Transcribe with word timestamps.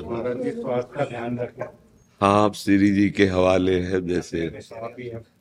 महाराज 0.00 0.42
जी 0.44 0.50
स्वास्थ्य 0.50 0.98
का 0.98 1.04
ध्यान 1.04 1.38
रखें। 1.38 1.64
हाँ 2.20 2.44
आप 2.44 2.54
श्री 2.54 2.90
जी 2.90 3.10
के 3.10 3.26
हवाले 3.26 3.80
है 3.80 4.06
जैसे। 4.06 4.48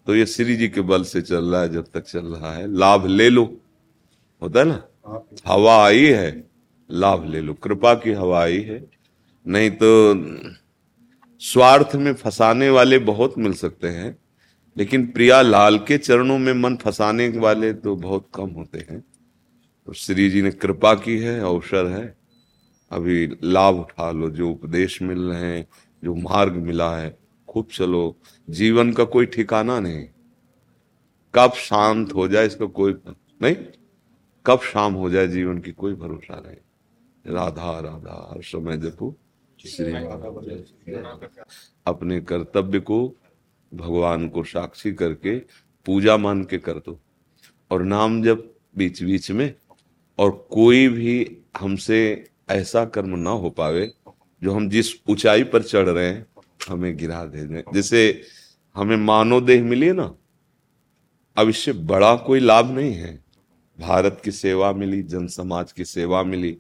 तो 0.06 0.16
ये 0.16 0.26
श्री 0.26 0.56
जी 0.56 0.68
के 0.68 0.82
बल 0.82 1.04
से 1.04 1.22
चल 1.22 1.46
रहा 1.46 1.62
है 1.62 1.70
जब 1.70 1.86
तक 1.94 2.02
चल 2.02 2.26
रहा 2.26 2.54
है। 2.54 2.68
लाभ 2.68 3.06
ले 3.06 3.30
लो। 3.30 3.58
होता 4.42 4.60
है 4.60 4.66
ना? 4.66 4.84
हवा 5.48 5.86
आई 5.86 6.06
है 6.06 6.50
लाभ 6.92 7.30
ले 7.30 7.42
लो। 7.42 7.54
कृपा 7.54 7.94
की 7.94 8.12
हवा 8.12 8.42
आई 8.44 8.62
है। 8.62 8.90
नहीं 9.48 9.72
तो 9.72 9.88
स्वार्थ 11.40 11.96
में 11.96 12.14
फंसाने 12.14 12.70
वाले 12.70 13.00
बहुत 13.00 13.38
मिल 13.38 13.54
सकते 13.54 13.88
हैं 13.88 14.18
लेकिन 14.78 15.06
प्रिया 15.08 15.42
लाल 15.42 15.80
के 15.80 15.98
चरणों 15.98 16.38
में 16.40 16.54
मन 16.54 16.76
फंसाने 16.76 17.30
वाले 17.30 17.74
तो 17.74 17.96
बहुत 17.96 18.28
कम 18.36 18.50
होते 18.50 18.86
हैं। 18.90 19.04
तो 19.88 19.94
श्री 19.94 20.30
जी 20.30 20.42
ने 20.42 20.52
कृपा 20.52 20.94
की 20.94 21.18
है 21.18 21.40
अवसर 21.40 21.86
है। 21.86 22.21
अभी 22.92 23.38
लाभ 23.44 23.76
उठा 23.76 24.12
लो 24.12 24.30
जो 24.30 24.52
उपदेश 24.52 25.02
मिल 25.02 25.20
रहे 25.20 25.58
हैं 25.58 25.68
जो 26.04 26.16
मार्ग 26.16 26.54
मिला 26.54 26.98
है 26.98 27.20
खूब 27.50 27.68
चलो। 27.74 28.18
जीवन 28.50 28.94
का 28.94 29.04
कोई 29.04 29.26
ठिकाना 29.26 29.80
नहीं। 29.80 30.08
कब 31.36 31.52
शांत 31.52 32.14
हो 32.14 32.28
जाए 32.28 32.48
इसका 32.48 32.66
कोई 32.66 32.96
नहीं। 33.42 33.56
कब 34.46 34.60
शाम 34.60 34.94
हो 34.94 35.10
जाए 35.10 35.28
जीवन 35.28 35.60
की 35.60 35.72
कोई 35.72 35.94
भरोसा 35.94 36.44
नहीं। 36.48 36.58
राधा 37.34 37.80
राधा 37.80 38.32
हर 38.34 38.42
समय 38.42 38.78
जपो। 38.78 39.16
श्री 39.66 39.94
अपने 41.86 42.22
कर्तव्य 42.22 42.80
को 42.80 43.16
भगवान 43.74 44.30
को 44.30 44.44
साक्षी 44.44 44.94
करके 44.94 45.40
पूजा 45.86 46.18
मान 46.18 46.44
के 46.44 46.58
कर 46.58 46.74
दो। 46.74 47.00
और 47.72 47.84
नाम 47.84 48.24
जब 48.24 48.56
बीच 48.78 49.04
बीच 49.04 49.32
में। 49.32 49.56
और 50.20 50.48
कोई 50.52 50.88
भी 50.88 51.38
हमसे 51.58 52.31
ऐसा 52.52 52.84
कर्म 52.86 53.18
ना 53.20 53.30
हो 53.30 53.50
पावे, 53.50 53.92
जो 54.42 54.54
हम 54.54 54.70
जिस 54.70 54.94
ऊंचाई 55.10 55.44
पर 55.44 55.64
चढ़ 55.64 55.90
रहे 55.90 56.06
हैं, 56.06 56.26
हमें 56.70 56.96
गिरा 56.98 57.24
दे 57.26 57.44
दें। 57.44 57.62
जैसे 57.74 58.22
हमें 58.76 58.96
मानव 58.98 59.46
देह 59.46 59.64
मिली 59.64 59.92
ना, 59.92 60.16
अब 61.38 61.50
इससे 61.50 61.74
बड़ा 61.74 62.16
कोई 62.16 62.40
लाभ 62.40 62.72
नहीं 62.72 62.94
है। 62.94 63.20
भारत 63.80 64.22
की 64.24 64.32
सेवा 64.32 64.72
मिली 64.74 65.02
जन 65.04 65.28
समाज 65.28 65.72
की 65.72 65.86
सेवा 65.86 66.24
मिली। 66.24 66.58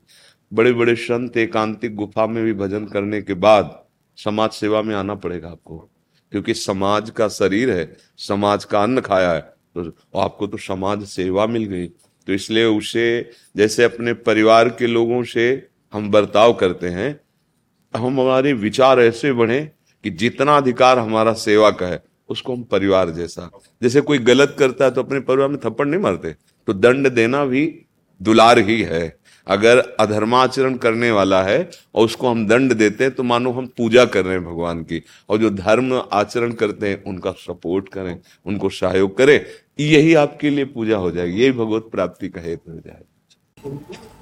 बड़े 0.51 0.71
बड़े 0.73 0.95
संत 0.95 1.37
एकांतिक 1.37 1.95
गुफा 1.95 2.25
में 2.27 2.43
भी 2.43 2.53
भजन 2.53 2.85
करने 2.85 3.21
के 3.21 3.33
बाद 3.33 3.79
समाज 4.17 4.51
सेवा 4.51 4.81
में 4.81 4.95
आना 4.95 5.15
पड़ेगा 5.15 5.49
आपको। 5.49 5.77
क्योंकि 6.31 6.53
समाज 6.53 7.09
का 7.09 7.27
शरीर 7.27 7.71
है, 7.71 7.97
समाज 8.17 8.65
का 8.65 8.83
अन्न 8.83 9.01
खाया 9.01 9.31
है 9.31 9.41
तो 9.75 10.19
आपको 10.19 10.47
तो 10.47 10.57
समाज 10.57 11.03
सेवा 11.05 11.45
मिल 11.47 11.63
गई। 11.63 11.87
तो 11.87 12.33
इसलिए 12.33 12.65
उसे, 12.65 13.29
जैसे 13.57 13.83
अपने 13.83 14.13
परिवार 14.13 14.69
के 14.69 14.87
लोगों 14.87 15.23
से 15.23 15.70
हम 15.93 16.09
बर्ताव 16.11 16.53
करते 16.53 16.89
हैं 16.89 17.19
हम 17.93 18.19
हमारे 18.19 18.53
विचार 18.55 18.99
ऐसे 18.99 19.31
बढ़े 19.33 19.59
कि 20.03 20.09
जितना 20.11 20.55
अधिकार 20.57 20.99
हमारा 20.99 21.33
सेवा 21.35 21.69
का 21.71 21.87
है, 21.87 22.03
उसको 22.29 22.53
हम 22.55 22.63
परिवार 22.63 23.09
जैसा। 23.09 23.49
जैसे 23.81 24.01
कोई 24.01 24.17
गलत 24.19 24.55
करता 24.59 24.85
है 24.85 24.91
तो 24.91 25.03
अपने 25.03 25.19
परिवार 25.21 25.49
में 25.49 25.57
थप्पड़ 25.59 25.87
नहीं 25.87 26.01
मारते 26.01 26.35
तो 26.67 26.73
दंड 26.73 27.09
देना 27.09 27.43
भी 27.45 27.65
दुलार 28.21 28.59
ही 28.59 28.81
है। 28.81 29.19
अगर 29.47 29.79
अधर्माचरण 29.99 30.75
करने 30.77 31.09
वाला 31.11 31.41
है 31.43 31.69
और 31.95 32.05
उसको 32.05 32.29
हम 32.29 32.45
दंड 32.47 32.73
देते 32.73 33.03
हैं 33.03 33.13
तो 33.13 33.23
मानो 33.23 33.51
हम 33.51 33.67
पूजा 33.77 34.05
कर 34.05 34.25
रहे 34.25 34.33
हैं 34.33 34.43
भगवान 34.45 34.83
की, 34.83 35.01
और 35.29 35.37
जो 35.37 35.49
धर्म 35.49 35.93
आचरण 36.13 36.51
करते 36.53 36.89
हैं, 36.89 37.03
उनका 37.03 37.31
सपोर्ट 37.39 37.89
करें, 37.89 38.19
उनको 38.45 38.69
सहयोग 38.69 39.17
करें, 39.17 39.45
यही 39.79 40.13
आपके 40.15 40.49
लिए 40.49 40.65
पूजा 40.67 40.97
हो 40.97 41.11
जाएगी, 41.11 41.41
यही 41.41 41.51
भगवत 41.51 41.89
प्राप्ति 41.91 42.29
का 42.29 42.41
हेतु 42.41 42.71
हो 42.71 42.79
जाएगा। 42.79 44.19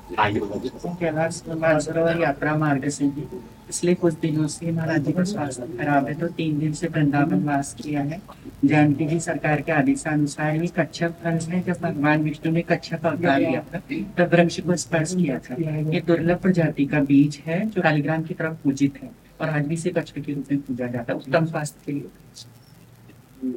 मानसरोवर 1.59 2.19
यात्रा 2.21 2.55
मार्ग 2.57 2.87
से 2.89 3.05
ही 3.05 3.21
पिछले 3.67 3.93
कुछ 3.95 4.13
दिनों 4.15 4.47
से 4.47 4.71
महाराज 4.71 5.03
जी 5.05 5.11
का 5.13 5.23
स्वास्थ्य 5.23 5.77
खराब 5.77 6.07
है 6.07 6.13
तो 6.19 6.27
तीन 6.29 6.59
दिन 6.59 6.73
से 6.73 6.87
वृंदावन 6.87 7.43
वास 7.43 7.73
किया 7.81 8.01
है 8.03 8.21
जानकी 8.65 9.05
जी 9.05 9.19
सरकार 9.19 9.61
के 9.61 9.71
आदेशानुसार 9.71 10.55
ये 10.55 10.67
कच्छप 10.77 11.15
फल 11.23 11.37
है 11.51 11.61
जब 11.63 11.81
भगवान 11.81 12.23
विष्णु 12.23 12.51
ने 12.53 12.61
कच्छप 12.69 13.05
अवतार 13.05 13.39
लिया 13.39 13.61
था 13.65 13.79
तब 14.17 14.33
वृक्ष 14.33 14.59
को 14.59 14.75
स्पर्श 14.77 15.13
किया 15.15 15.39
था 15.39 15.55
ये 15.91 16.01
दुर्लभ 16.01 16.41
प्रजाति 16.41 16.85
का 16.85 17.01
बीज 17.03 17.41
है 17.45 17.65
जो 17.67 17.81
कालीग्राम 17.81 18.23
की 18.23 18.33
तरफ़ 18.33 18.53
पूजित 18.63 19.01
है 19.03 19.11
और 19.41 19.49
आज 19.49 19.65
भी 19.67 19.73
इसे 19.73 19.89
कच्छ 19.91 20.11
के 20.11 20.21
रूप 20.23 20.51
में 20.51 20.61
पूजा 20.61 20.87
जाता 20.87 21.13
है 21.13 21.19
उत्तम 21.19 21.45
स्वास्थ्य 21.47 21.79
के 21.85 21.91
लिए 21.91 22.09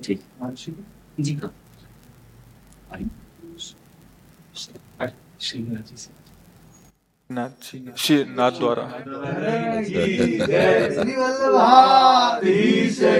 ठीक 0.00 0.20
जी 1.20 1.34
हाँ 5.70 5.82
जी 5.82 5.96
श्री 6.00 6.21
नाथ 7.32 7.66
द्वारा 8.58 8.84
श्री 9.84 10.16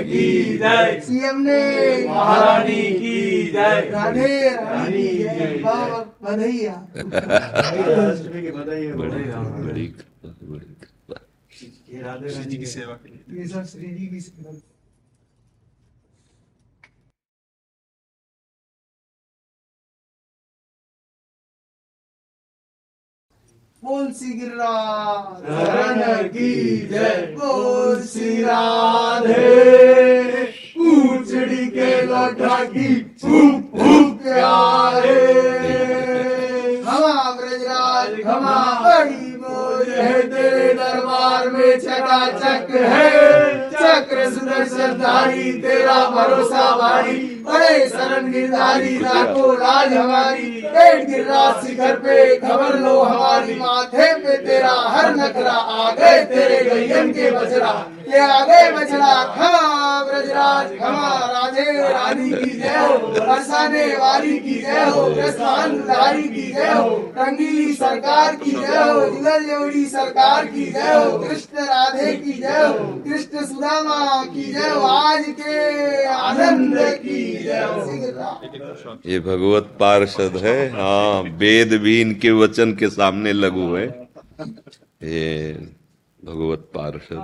की 0.05 0.57
जय 0.59 1.01
सीएम 1.07 1.41
ने 1.41 1.61
महारानी 2.09 2.83
की 2.93 3.17
जय 3.53 3.81
राधे 3.93 4.35
रानी 4.57 5.09
बधैया 6.25 6.77
बड़ी 8.97 9.25
बड़ी 10.49 10.67
कृपा। 10.67 11.15
जी 12.51 12.57
की 12.57 12.67
सेवा 12.67 12.95
के 13.03 13.09
लिए 13.09 13.41
ये 13.41 13.49
सब 13.49 13.65
श्री 13.73 13.95
जी 13.95 14.07
की 14.07 14.21
सेवा 14.21 14.53
बोल 23.83 24.11
सी 24.13 24.33
गिरा 24.33 24.73
की 26.25 26.89
जय। 26.89 27.35
बोल 27.39 28.03
श्री 28.03 28.43
राधे? 28.43 30.45
पूछड़ी 30.77 31.67
के 31.67 32.03
लौटा 32.03 32.65
की 32.65 32.95
फूक 33.23 33.63
फूक 33.73 34.23
प्यारे 34.23 35.21
ब्रजराज 37.33 38.13
खमा 38.23 38.61
बड़ी 38.85 39.37
बोल 39.43 39.91
है 39.91 40.23
तेरे 40.23 40.73
दरबार 40.75 41.43
में 41.51 41.79
चकाचक 41.81 42.75
है। 42.77 43.62
चक्र 43.83 44.25
सुदर्शनधारी 44.31 45.53
तेरा 45.63 45.95
भरोसा 46.11 46.65
भारी 46.77 47.17
बड़े 47.47 47.89
शरण 47.89 48.31
गिरधारी 48.33 48.99
लाखों 48.99 49.55
राज 49.57 49.93
हमारी। 49.93 50.47
एक 50.83 51.07
गिरिराज 51.07 51.67
शिखर 51.67 51.97
पे 51.97 52.37
खबर 52.39 52.79
लो 52.79 53.01
हमारी 53.03 53.55
माथे 53.55 54.13
पे 54.17 54.37
तेरा 54.47 54.75
हर 54.89 55.15
नखरा 55.17 55.53
आ 55.53 55.91
गए, 55.93 56.25
तेरे 56.25 56.63
गैयन 56.65 57.13
के 57.13 57.31
बजरा 57.31 57.73
आ 58.13 58.45
बजरा 58.73 59.13
खमा 59.35 60.03
ब्रजराज 60.05 60.69
खमा 60.79 61.09
राधे 61.27 61.73
रानी 61.83 62.31
की 62.31 62.51
जय 62.59 62.77
हो, 62.77 62.97
बरसाने 63.11 63.85
वाली 63.97 64.39
की 64.39 64.55
जय 64.55 64.85
हो 64.91 65.05
कृष्ण 65.15 65.79
धारी 65.89 66.23
की 66.23 66.47
जय 66.53 66.73
हो, 66.73 66.89
रंगीली 67.19 67.73
सरकार 67.75 68.37
की 68.37 68.51
जय 68.51 68.77
हो, 68.79 69.01
जुगल 69.07 69.45
जोड़ी 69.45 69.85
सरकार 69.87 70.47
की 70.47 70.65
जय 70.73 70.95
हो, 70.95 71.19
कृष्ण 71.19 71.65
राधे 71.65 72.13
की 72.17 72.33
जय 72.33 72.67
हो, 72.67 72.87
कृष्ण 73.05 73.45
सुदामा 73.47 74.25
की 74.25 74.53
जय 74.53 74.69
हो, 74.69 74.81
आज 74.81 75.25
के 75.41 76.05
आनंद 76.07 76.79
की 77.03 77.23
जय 77.45 77.63
हो। 77.65 78.99
ये 79.07 79.21
भगवत 79.21 79.77
पार्षद 79.81 80.41
है। 80.45 80.59
हाँ 80.71 81.23
वेद 81.39 81.73
भी 81.83 82.01
इनके 82.01 82.31
वचन 82.31 82.73
के 82.73 82.89
सामने 82.91 83.33
लगू 83.33 83.75
है। 83.75 83.87
ये 85.03 85.53
भगवत 86.23 86.71
पार्षद। 86.75 87.17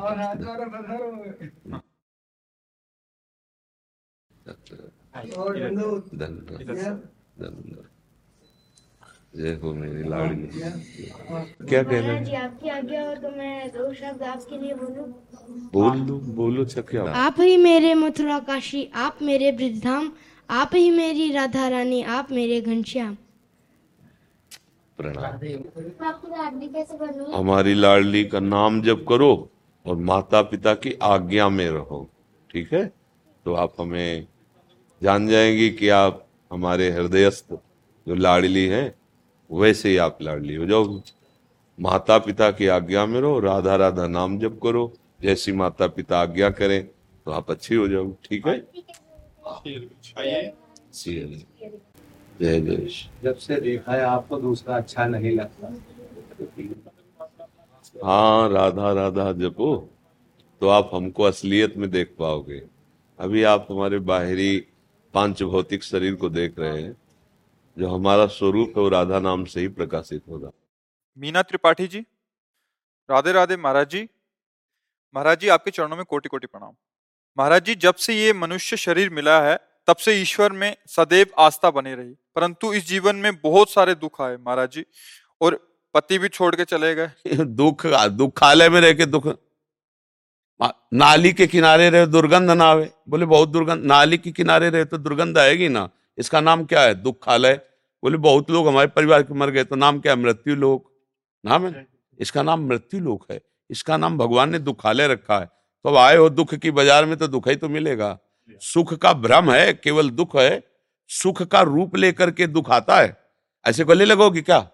धन्यवाद। 6.14 7.86
जय 9.36 9.54
हो 9.62 9.72
मेरी 9.74 10.02
लाडली। 10.08 10.46
क्या? 10.48 11.82
कहना 11.82 12.12
है? 12.12 12.36
आपकी 12.36 12.68
आज्ञा 12.68 13.02
हो 13.08 13.14
तो 13.14 13.30
मैं 13.30 13.68
दो 13.68 13.92
शब्द 13.94 14.22
आपके 14.22 14.58
लिए 14.58 14.74
बोलूँ? 14.74 15.06
बोल 15.72 16.00
दो 16.06 16.18
बोलो 16.36 16.64
क्या 16.64 17.04
आप 17.24 17.40
ही 17.40 17.56
मेरे 17.56 17.94
मथुरा 17.94 18.38
काशी 18.48 18.82
आप 18.96 19.18
मेरे 19.22 19.50
वृद्धाम 19.52 20.12
आप 20.48 20.70
ही 20.74 20.90
मेरी 20.90 21.30
राधा 21.32 21.68
रानी 21.68 22.02
आप 22.16 22.30
मेरे 22.32 22.60
घनश्याम। 22.60 23.16
प्रणाम 24.98 25.24
आपकी 25.24 26.30
लाडली 26.30 26.68
कैसे 26.68 26.96
बनूं 26.98 27.32
हमारी 27.34 27.74
लाडली 27.74 28.24
का 28.24 28.40
नाम 28.40 28.80
जब 28.82 29.04
करो 29.08 29.30
और 29.86 29.96
माता 30.10 30.42
पिता 30.42 30.74
की 30.74 30.92
आज्ञा 31.02 31.48
में 31.48 31.68
रहो 31.70 32.08
ठीक 32.52 32.72
है? 32.72 32.84
तो 33.44 33.54
आप 33.54 33.74
हमें 33.80 34.26
जान 35.02 35.28
जाएँगी 35.28 35.70
कि 35.70 35.88
आप 35.88 36.26
हमारे 36.52 36.90
हृदयस्थ 36.90 37.52
जो 38.06 38.14
लाडली 38.14 38.66
है 38.66 38.94
वैसे 39.50 39.88
ही 39.88 39.96
आप 39.96 40.18
लाडली 40.22 40.54
हो 40.54 40.66
जाओ 40.66 41.00
माता 41.80 42.18
पिता 42.18 42.50
की 42.50 42.66
आज्ञा 42.66 43.06
में 43.06 43.20
रहो 43.20 43.38
राधा 43.40 43.76
राधा 43.76 44.06
नाम 44.08 44.38
जप 44.38 44.58
करो 44.62 44.92
जैसी 45.22 45.52
माता 45.52 45.86
पिता 45.86 46.20
आज्ञा 46.20 46.50
करें 46.50 46.82
तो 47.26 47.30
आप 47.30 47.50
अच्छी 47.50 47.74
हो 47.74 47.88
जाओ 47.88 48.12
ठीक 48.24 48.46
है। 48.46 48.58
जय 52.42 52.88
श्री- 52.88 53.24
जब 53.24 53.36
से 53.36 53.60
देखा 53.60 53.92
है 53.92 54.00
आपको 54.00 54.40
दूसरा 54.40 54.76
अच्छा 54.76 55.06
नहीं 55.06 55.38
लगता। 55.38 55.74
हाँ 58.04 58.48
राधा 58.48 58.92
राधा 58.92 59.32
जपो। 59.32 59.90
तो 60.60 60.68
आप 60.68 60.90
हमको 60.94 61.22
असलियत 61.22 61.76
में 61.76 61.90
देख 61.90 62.16
पाओगे। 62.18 62.66
अभी 63.18 63.42
आप 63.42 63.66
हमारे 63.70 63.98
बाहरी 63.98 64.66
पाँच 65.14 65.42
भौतिक 65.42 65.82
शरीर 65.82 66.14
को 66.14 66.28
देख 66.28 66.58
रहे 66.58 66.82
हैं 66.82 66.96
जो 67.78 67.88
हमारा 67.88 68.26
स्वरूप 68.26 68.68
है 68.68 68.82
वो 68.82 68.88
राधा 68.88 69.20
नाम 69.20 69.44
से 69.44 69.60
ही 69.60 69.68
प्रकाशित 69.68 70.22
होगा 70.28 70.50
मीना 71.18 71.42
त्रिपाठी 71.42 71.86
जी 71.86 72.00
राधे 73.10 73.32
राधे 73.32 73.56
महाराज 73.56 73.90
जी। 73.90 74.08
महाराज 75.14 75.40
जी 75.40 75.48
आपके 75.48 75.70
चरणों 75.70 75.96
में 75.96 76.04
कोटि 76.04 76.28
कोटि 76.28 76.46
प्रणाम। 76.46 76.72
महाराज 77.38 77.64
जी 77.64 77.74
जब 77.74 77.94
से 77.94 78.14
ये 78.14 78.32
मनुष्य 78.32 78.76
शरीर 78.76 79.10
मिला 79.10 79.42
है 79.42 79.67
तब 79.88 79.96
से 79.96 80.12
ईश्वर 80.12 80.52
में 80.52 80.76
सदैव 80.86 81.26
आस्था 81.38 81.70
बनी 81.70 81.94
रही। 81.94 82.14
परंतु 82.36 82.72
इस 82.72 82.88
जीवन 82.88 83.16
में 83.16 83.34
बहुत 83.36 83.70
सारे 83.70 83.94
दुख 83.94 84.20
आए 84.20 84.36
महाराज 84.36 84.72
जी 84.72 84.84
और 85.40 85.54
पति 85.94 86.18
भी 86.18 86.28
छोड़ 86.28 86.54
के 86.56 86.64
चले 86.64 86.94
गए। 86.94 87.10
दुख, 87.36 87.86
दुखालय 87.86 88.68
में 88.68 88.80
रह 88.80 88.92
के 88.92 89.06
दुख। 89.06 89.26
नाली 90.94 91.32
के 91.32 91.46
किनारे 91.46 91.88
रहे 91.90 92.06
दुर्गंध 92.06 92.50
ना 92.50 92.64
आवे। 92.64 92.90
बोले, 93.08 93.26
बहुत 93.26 93.48
दुर्गंध, 93.48 93.84
नाली 93.84 94.18
के 94.18 94.32
किनारे 94.32 94.70
रहे 94.70 94.84
तो 94.84 94.98
दुर्गंध 94.98 95.38
आएगी 95.38 95.68
ना? 95.68 95.88
इसका 96.18 96.40
नाम 96.40 96.64
क्या 96.64 96.82
है? 96.82 96.94
दुखालय? 96.94 97.60
बोले, 98.02 98.16
बहुत 98.18 98.50
लोग 98.50 98.68
हमारे 98.68 98.88
परिवार 98.88 99.22
के 99.22 99.34
मर 99.34 99.50
गए 99.50 99.64
तो 99.64 99.76
नाम 99.76 100.00
क्या 100.00 100.12
है? 100.12 100.18
मृत्यु 100.18 100.54
लोक। 100.54 100.90
नाम 101.44 101.66
है? 101.66 101.86
इसका 102.20 102.42
नाम 102.42 102.68
मृत्यु 102.68 103.00
लोक 103.00 103.26
है। 103.30 103.40
इसका 103.70 103.96
नाम 103.96 104.18
भगवान 104.18 104.50
ने 104.50 104.58
दुखालय 104.58 105.08
रखा 105.08 105.38
है। 105.38 105.46
तो 105.46 105.88
अब 105.88 105.96
आए 105.96 106.16
हो 106.16 106.28
दुख 106.30 106.54
की 106.54 106.70
बाज़ार 106.70 107.04
में 107.04 107.16
तो 107.18 107.26
दुख 107.26 107.48
ही 107.48 107.56
तो 107.56 107.68
मिलेगा। 107.68 108.18
सुख 108.50 108.94
का 108.94 109.12
भ्रम 109.12 109.50
है, 109.50 109.72
केवल 109.74 110.10
दुख 110.10 110.36
है, 110.36 110.62
सुख 111.08 111.42
का 111.42 111.60
रूप 111.60 111.96
लेकर 111.96 112.30
के 112.30 112.46
दुख 112.46 112.70
आता 112.70 113.00
है। 113.00 113.16
ऐसे 113.66 113.84
गले 113.84 114.04
लगोगी 114.04 114.42
क्या? 114.42 114.70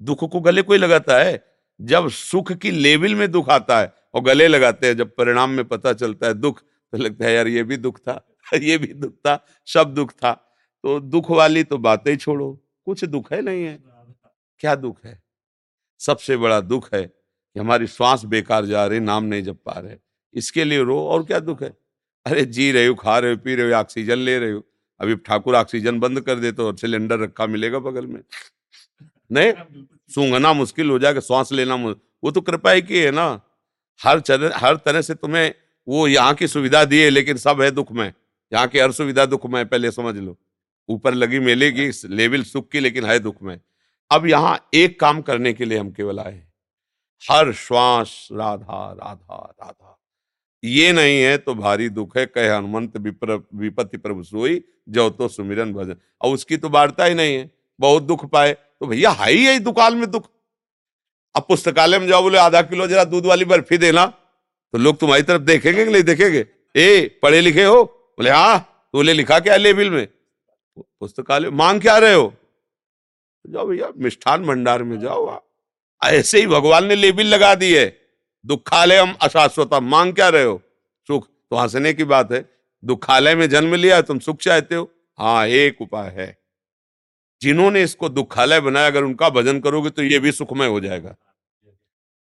दुख 0.00 0.30
को 0.32 0.40
गले 0.40 0.62
कोई 0.62 0.78
लगाता 0.78 1.18
है। 1.18 1.44
जब 1.80 2.08
सुख 2.08 2.52
की 2.52 2.70
लेवल 2.70 3.14
में 3.14 3.30
दुख 3.30 3.48
आता 3.48 3.80
है 3.80 3.92
और 4.14 4.22
गले 4.22 4.48
लगाते 4.48 4.86
हैं, 4.86 4.96
जब 4.96 5.14
परिणाम 5.16 5.50
में 5.50 5.64
पता 5.64 5.92
चलता 5.92 6.26
है 6.26 6.34
दुख 6.34 6.60
तो 6.60 6.98
लगता 6.98 7.24
है, 7.24 7.32
यार, 7.32 7.48
ये 7.48 7.62
भी 7.62 7.76
दुख 7.76 7.98
था, 7.98 8.28
ये 8.54 8.78
भी 8.78 8.86
दुख 8.86 9.12
था, 9.12 9.46
सब 9.66 9.94
दुख 9.94 10.12
था। 10.12 10.32
तो 10.82 11.00
दुख 11.00 11.30
वाली 11.30 11.64
तो 11.64 11.78
बातें 11.78 12.16
छोड़ो, 12.16 12.64
कुछ 12.84 13.04
दुख 13.04 13.32
है 13.32 13.42
नहीं 13.42 13.64
है। 13.64 13.78
क्या 14.58 14.74
दुख 14.74 15.04
है? 15.04 15.22
सबसे 15.98 16.36
बड़ा 16.36 16.60
दुख 16.60 16.94
है 16.94 17.02
कि 17.54 17.60
हमारी 17.60 17.86
श्वास 17.86 18.24
बेकार 18.24 18.66
जा 18.66 18.86
रही, 18.86 19.00
नाम 19.00 19.24
नहीं 19.24 19.42
जप 19.42 19.58
पा 19.66 19.72
रहे। 19.72 19.96
इसके 20.34 20.64
लिए 20.64 20.82
रो, 20.82 21.08
और 21.08 21.24
क्या 21.24 21.38
दुख 21.38 21.62
है? 21.62 21.76
अरे 22.30 22.44
जी 22.46 22.70
रहे 22.72 22.86
हो 22.86 22.94
खा 22.94 23.18
रहे 23.18 23.30
हो 23.30 23.36
पी 23.36 23.54
रहे 23.54 23.66
हो 23.66 23.78
ऑक्सीजन 23.78 24.18
ले 24.18 24.38
रहे 24.38 24.50
हो। 24.52 24.62
अभी 25.00 25.14
ठाकुर 25.18 25.54
ऑक्सीजन 25.56 25.98
बंद 26.00 26.20
कर 26.20 26.38
दे 26.38 26.52
तो 26.52 26.74
सिलेंडर 26.76 27.18
रखा 27.18 27.46
मिलेगा 27.46 27.78
बगल 27.80 28.06
में। 28.06 28.20
नहीं? 29.30 29.52
सूंघना 30.10 30.52
मुश्किल 30.52 30.90
हो 30.90 30.98
जाएगा 30.98 31.20
सांस 31.20 31.52
लेना 31.52 31.74
वो 31.74 32.30
तो 32.30 32.40
कृपा 32.40 32.70
ही 32.70 32.82
की 32.82 32.98
है 32.98 33.10
ना। 33.10 33.28
हर 34.00 34.20
तरह 34.20 34.58
हर 34.58 34.76
तरह 34.76 35.02
से 35.02 35.14
तुम्हें 35.14 35.52
वो 35.88 36.06
यहाँ 36.08 36.34
की 36.34 36.46
सुविधा 36.48 36.84
दी 36.84 37.00
है 37.00 37.10
लेकिन 37.10 37.36
सब 37.38 37.62
है 37.62 37.70
दुख 37.70 37.92
में। 37.92 38.12
यहाँ 38.52 38.66
की 38.68 38.78
हर 38.78 38.92
सुविधा 38.92 39.26
दुख 39.26 39.46
में 39.46 39.64
पहले 39.68 39.90
समझ 39.90 40.16
लो। 40.16 40.36
ऊपर 40.88 41.14
लगी 41.14 41.38
मेले 41.38 41.70
की 41.72 41.90
लेवल 42.06 42.42
सुख 42.42 42.68
की 42.70 42.80
लेकिन 42.80 43.04
है 43.04 43.18
दुख 43.18 43.42
में। 43.42 43.58
अब 44.10 44.26
यहाँ 44.26 44.58
एक 44.74 44.98
काम 45.00 45.20
करने 45.22 45.52
के 45.52 45.64
लिए 45.64 45.78
हम 45.78 45.90
केवल 45.92 46.18
आए 46.20 46.32
हैं। 46.32 46.52
हर 47.22 47.52
श्वास 47.54 48.28
राधा 48.32 48.90
राधा 48.92 49.44
राधा। 49.62 49.96
ये 50.62 50.92
नहीं 50.92 51.20
है 51.22 51.36
तो 51.38 51.54
भारी 51.54 51.88
दुख 51.88 52.16
है, 52.16 52.24
कहे 52.26 52.48
हनुमंत 52.48 52.96
विपत्ति 52.96 53.96
प्रभु 53.96 54.22
सोई 54.22 54.62
जो 54.88 55.08
तो 55.10 55.28
सुमिरन 55.28 55.72
भजन। 55.72 55.96
और 56.20 56.34
उसकी 56.34 56.56
तो 56.56 56.68
वार्ता 56.68 57.04
ही 57.04 57.14
नहीं 57.14 57.34
है, 57.34 57.50
बहुत 57.80 58.02
दुख 58.02 58.24
पाए 58.30 58.52
तो 58.52 58.86
भैया 58.86 59.10
है 59.10 59.32
ही 59.32 59.58
दुकाल 59.60 59.94
में 59.96 60.10
दुख। 60.10 60.30
अब 61.34 61.44
पुस्तकालय 61.48 61.98
में 61.98 62.06
जाओ, 62.08 62.22
बोले, 62.22 62.38
आधा 62.38 62.62
किलो 62.62 62.86
जरा 62.86 63.04
दूध 63.04 63.26
वाली 63.26 63.44
बर्फ़ी 63.44 63.78
देना। 63.78 64.06
तो 64.06 64.78
लोग 64.78 64.98
तुम्हारी 64.98 65.22
तरफ़ 65.22 65.42
देखेंगे 65.42 65.84
कि 65.84 65.92
नहीं 65.92 66.02
देखेंगे? 66.02 66.46
ए, 66.74 67.18
पढ़े 67.22 67.40
लिखे 67.40 67.64
हो? 67.64 67.82
बोले 67.84 68.30
हाँ 68.30 68.58
तो 68.58 68.98
बोले 68.98 69.12
लिखा 69.12 69.38
क्या 69.40 69.56
लेबिल 69.56 69.90
में? 69.90 70.06
पुस्तकालय, 70.76 71.50
मांग 71.50 71.80
क्या 71.80 71.96
रहे 71.98 72.14
हो? 72.14 72.32
जाओ 73.44 73.66
भैया, 73.66 73.90
मिष्ठान 73.96 74.44
भंडार 74.44 74.82
में 74.82 74.98
जाओ। 75.00 75.40
ऐसे 76.02 76.40
ही 76.40 76.46
भगवान 76.46 76.84
ने 76.86 76.94
लेबिल 76.94 77.26
लगा 77.26 77.54
दी 77.54 77.72
है। 77.74 77.86
दुखालय 78.46 78.96
हम 78.96 79.14
अशाश्वता 79.22 79.80
मांग 79.80 80.14
क्या 80.14 80.28
रहे 80.28 80.44
हो? 80.44 80.60
सुख। 81.06 81.28
तो 81.50 81.56
हंसने 81.56 81.92
की 81.92 82.04
बात 82.04 82.32
है। 82.32 82.50
दुखालय 82.84 83.34
में 83.34 83.48
जन्म 83.48 83.74
लिया 83.74 84.02
तुम 84.02 84.18
सुख 84.18 84.36
चाहते 84.36 84.74
हो? 84.74 84.90
हाँ 85.18 85.46
एक 85.46 85.82
उपाय 85.82 86.08
है। 86.08 86.38
जिन्होंने 87.42 87.82
इसको 87.82 88.08
दुखालय 88.08 88.60
बनाया, 88.60 88.86
अगर 88.86 89.04
उनका 89.04 89.30
भजन 89.30 89.60
करोगे 89.60 89.90
तो 89.90 90.02
ये 90.02 90.18
भी 90.18 90.32
सुखमय 90.32 90.66
हो 90.66 90.80
जाएगा। 90.80 91.16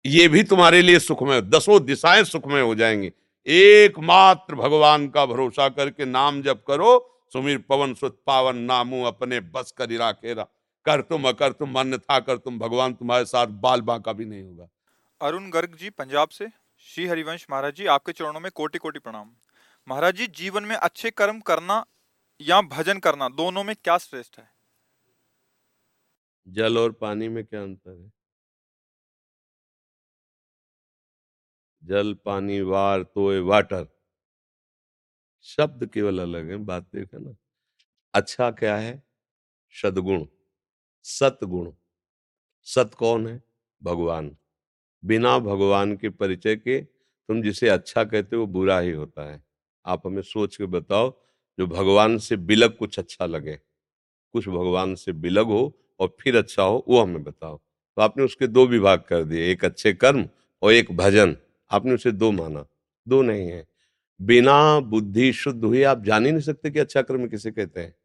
ये 0.05 0.27
भी 0.27 0.43
तुम्हारे 0.43 0.81
लिए 0.81 0.99
सुखमय, 0.99 1.41
दसों 1.41 1.85
दिशाएँ 1.85 2.23
सुखमय 2.23 2.61
हो 2.61 2.75
जाएँगी। 2.75 3.11
एकमात्र 3.47 4.55
भगवान 4.55 5.07
का 5.07 5.25
भरोसा 5.25 5.69
करके 5.69 6.05
नाम 6.05 6.41
जप 6.41 6.63
करो। 6.67 7.21
सुमीर 7.33 7.57
पवन 7.57 7.93
सुत 7.93 8.21
पावन 8.27 8.55
नामू 8.55 9.03
अपने 9.03 9.39
बस 9.39 9.73
कर 9.77 9.89
राखेरा 9.89 10.43
कर 10.85 11.01
तुम, 11.01 11.27
अकर 11.29 11.51
तुम 11.51 11.69
मन 11.69 11.97
था 11.97 12.19
कर 12.19 12.37
तुम, 12.37 12.59
भगवान 12.59 12.93
तुम्हारे 12.93 13.25
साथ 13.25 13.47
बाल 13.47 13.81
बांका 13.81 14.13
भी 14.13 14.25
नहीं 14.25 14.43
होगा। 14.43 14.67
अरुण 15.21 15.49
गर्ग 15.49 15.75
जी, 15.75 15.89
पंजाब 15.89 16.29
से, 16.29 16.47
श्री 16.79 17.07
हरिवंश 17.07 17.45
महाराज 17.49 17.75
जी, 17.75 17.85
आपके 17.85 18.11
चरणों 18.11 18.39
में 18.39 18.51
कोटि 18.51 18.77
कोटि 18.77 18.99
प्रणाम। 18.99 19.35
महाराज 19.87 20.15
जी, 20.15 20.27
जीवन 20.27 20.63
में 20.63 20.75
अच्छे 20.75 21.11
कर्म 21.11 21.39
करना 21.39 21.85
या 22.41 22.61
भजन 22.61 22.99
करना, 22.99 23.29
दोनों 23.29 23.63
में 23.63 23.75
क्या 23.83 23.97
श्रेष्ठ 23.97 24.39
है? 24.39 24.49
जल 26.47 26.77
और 26.77 26.91
पानी 26.91 27.27
में 27.27 27.45
क्या 27.45 27.63
अंतर 27.63 27.91
है? 27.91 28.11
जल, 31.83 32.13
पानी, 32.13 32.61
वार 32.61 33.03
तोय 33.03 33.39
वाटर, 33.39 33.87
शब्द 35.43 35.85
केवल 35.85 36.19
अलग 36.19 36.49
है, 36.49 36.57
बात 36.57 36.83
देखा 36.95 37.17
ना। 37.17 37.35
अच्छा 38.13 38.51
क्या 38.51 38.77
है? 38.77 39.03
सदगुण, 39.73 40.25
सतगुण। 41.03 41.73
सत 42.67 42.91
कौन 42.97 43.27
है? 43.27 43.43
भगवान। 43.83 44.37
बिना 45.05 45.39
भगवान 45.39 45.95
के 45.97 46.09
परिचय 46.09 46.55
के 46.55 46.81
तुम 46.81 47.41
जिसे 47.41 47.69
अच्छा 47.69 48.03
कहते 48.03 48.35
हो 48.35 48.41
वो 48.41 48.47
बुरा 48.47 48.79
ही 48.79 48.91
होता 48.91 49.31
है। 49.31 49.43
आप 49.85 50.07
हमें 50.07 50.21
सोच 50.21 50.57
के 50.57 50.65
बताओ, 50.65 51.21
जो 51.59 51.67
भगवान 51.67 52.17
से 52.17 52.37
बिलग 52.37 52.77
कुछ 52.77 52.99
अच्छा 52.99 53.25
लगे। 53.25 53.59
कुछ 54.33 54.47
भगवान 54.47 54.95
से 54.95 55.11
बिलग 55.11 55.45
हो 55.45 55.79
और 55.99 56.17
फिर 56.19 56.37
अच्छा 56.37 56.63
हो, 56.63 56.85
वो 56.87 57.01
हमें 57.01 57.23
बताओ। 57.23 57.57
तो 57.57 58.01
आपने 58.01 58.23
उसके 58.23 58.47
दो 58.47 58.67
विभाग 58.67 58.99
कर 58.99 59.23
दिए, 59.23 59.51
एक 59.51 59.65
अच्छे 59.65 59.93
कर्म 59.93 60.29
और 60.61 60.73
एक 60.73 60.91
भजन। 60.91 61.37
आपने 61.71 61.93
उसे 61.93 62.11
दो 62.11 62.31
माना। 62.31 62.65
दो 63.07 63.21
नहीं 63.21 63.49
है। 63.49 63.67
बिना 64.21 64.79
बुद्धि 64.79 65.33
शुद्ध 65.33 65.63
हुई 65.63 65.83
आप 65.83 66.03
जान 66.03 66.25
ही 66.25 66.31
नहीं 66.31 66.41
सकते 66.41 66.71
कि 66.71 66.79
अच्छा 66.79 67.01
कर्म 67.01 67.27
किसे 67.27 67.51
कहते 67.51 67.79
हैं। 67.81 67.95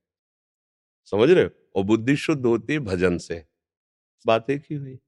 समझ 1.05 1.31
रहे 1.31 1.45
हो? 1.45 1.51
और 1.77 1.85
बुद्धि 1.85 2.17
शुद्ध 2.17 2.47
होती 2.47 2.73
है 2.73 2.79
भजन 2.79 3.19
से। 3.19 3.45
बात 4.27 4.51
एक 4.51 4.63
ही 4.71 4.77
हुई। 4.77 4.99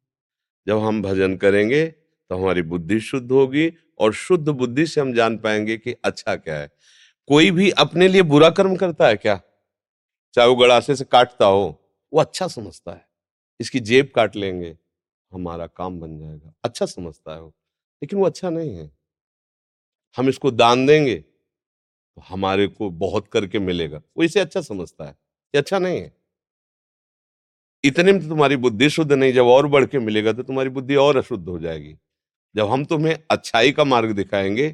जब 0.67 0.79
हम 0.79 1.03
भजन 1.03 1.37
करेंगे 1.37 1.87
तो 1.87 2.37
हमारी 2.37 2.63
बुद्धि 2.65 3.01
शुद्ध 3.01 3.31
होगी 3.33 3.73
और 4.01 4.13
शुद्ध 4.15 4.49
बुद्धि 4.49 4.87
से 4.87 5.01
हम 5.01 5.13
जान 5.15 5.37
पाएँगे 5.39 5.77
कि 5.77 5.93
अच्छा 6.05 6.35
क्या 6.37 6.57
है। 6.57 6.71
कोई 7.29 7.51
भी 7.51 7.71
अपने 7.71 8.09
लिए 8.09 8.23
बुरा 8.25 8.51
कर्म 8.51 8.77
करता 8.77 9.07
है 9.09 9.17
क्या? 9.17 9.41
चाहे 10.35 10.49
वो 10.49 10.57
गड़ासे 10.57 10.97
से 10.97 11.05
काटता 11.05 11.47
हो, 11.47 11.67
वो 12.13 12.21
अच्छा 12.21 12.49
समझता 12.49 12.93
है। 12.93 13.05
इसकी 13.61 13.81
जेब 13.81 14.11
काट 14.15 14.37
लेंगे, 14.37 14.77
हमारा 15.33 15.67
काम 15.67 15.99
बन 16.01 16.19
जाएगा। 16.19 16.53
अच्छा 16.65 16.87
समझता 16.87 17.35
है 17.35 17.41
वो, 17.41 17.49
लेकिन 18.03 18.19
वो 18.19 18.27
अच्छा 18.27 18.51
नहीं 18.51 18.77
है। 18.77 18.91
हम 20.17 20.29
इसको 20.29 20.51
दान 20.51 20.87
देंगे 20.87 21.15
तो 21.17 22.23
हमारे 22.29 22.67
को 22.69 22.91
बहुत 22.91 23.29
करके 23.29 23.59
मिलेगा। 23.59 23.99
वो 24.17 24.25
इसे 24.25 24.41
अच्छा 24.41 24.61
समझता 24.63 25.05
है, 25.05 25.11
ये 25.11 25.59
अच्छा 25.59 25.79
नहीं 25.79 26.01
है। 26.01 26.13
इतने 27.87 28.13
में 28.13 28.21
तो 28.23 28.29
तुम्हारी 28.29 28.57
बुद्धि 28.59 28.89
शुद्ध 28.91 29.13
नहीं, 29.13 29.33
जब 29.33 29.47
और 29.47 29.67
बढ़ 29.67 29.85
के 29.87 29.99
मिलेगा 29.99 30.33
तो 30.33 30.43
तुम्हारी 30.43 30.71
बुद्धि 30.71 30.95
और 30.97 31.17
अशुद्ध 31.17 31.49
हो 31.49 31.59
जाएगी। 31.59 31.97
जब 32.55 32.69
हम 32.69 32.85
तुम्हें 32.85 33.17
अच्छाई 33.31 33.73
का 33.73 33.85
मार्ग 33.85 34.13
दिखाएँगे 34.13 34.69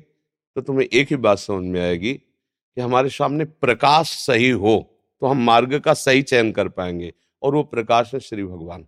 तो 0.56 0.60
तुम्हें 0.60 0.86
एक 0.88 1.10
ही 1.10 1.16
बात 1.18 1.38
समझ 1.38 1.64
में 1.64 1.80
आएगी 1.80 2.12
कि 2.14 2.80
हमारे 2.80 3.08
सामने 3.10 3.44
प्रकाश 3.44 4.10
सही 4.18 4.50
हो 4.50 4.76
तो 5.22 5.26
हम 5.26 5.44
मार्ग 5.44 5.78
का 5.78 5.94
सही 5.94 6.22
चयन 6.24 6.52
कर 6.52 6.68
पाएँगे, 6.70 7.12
और 7.42 7.54
वो 7.54 7.62
प्रकाश 7.64 8.10
है 8.14 8.20
श्री 8.20 8.44
भगवान। 8.44 8.86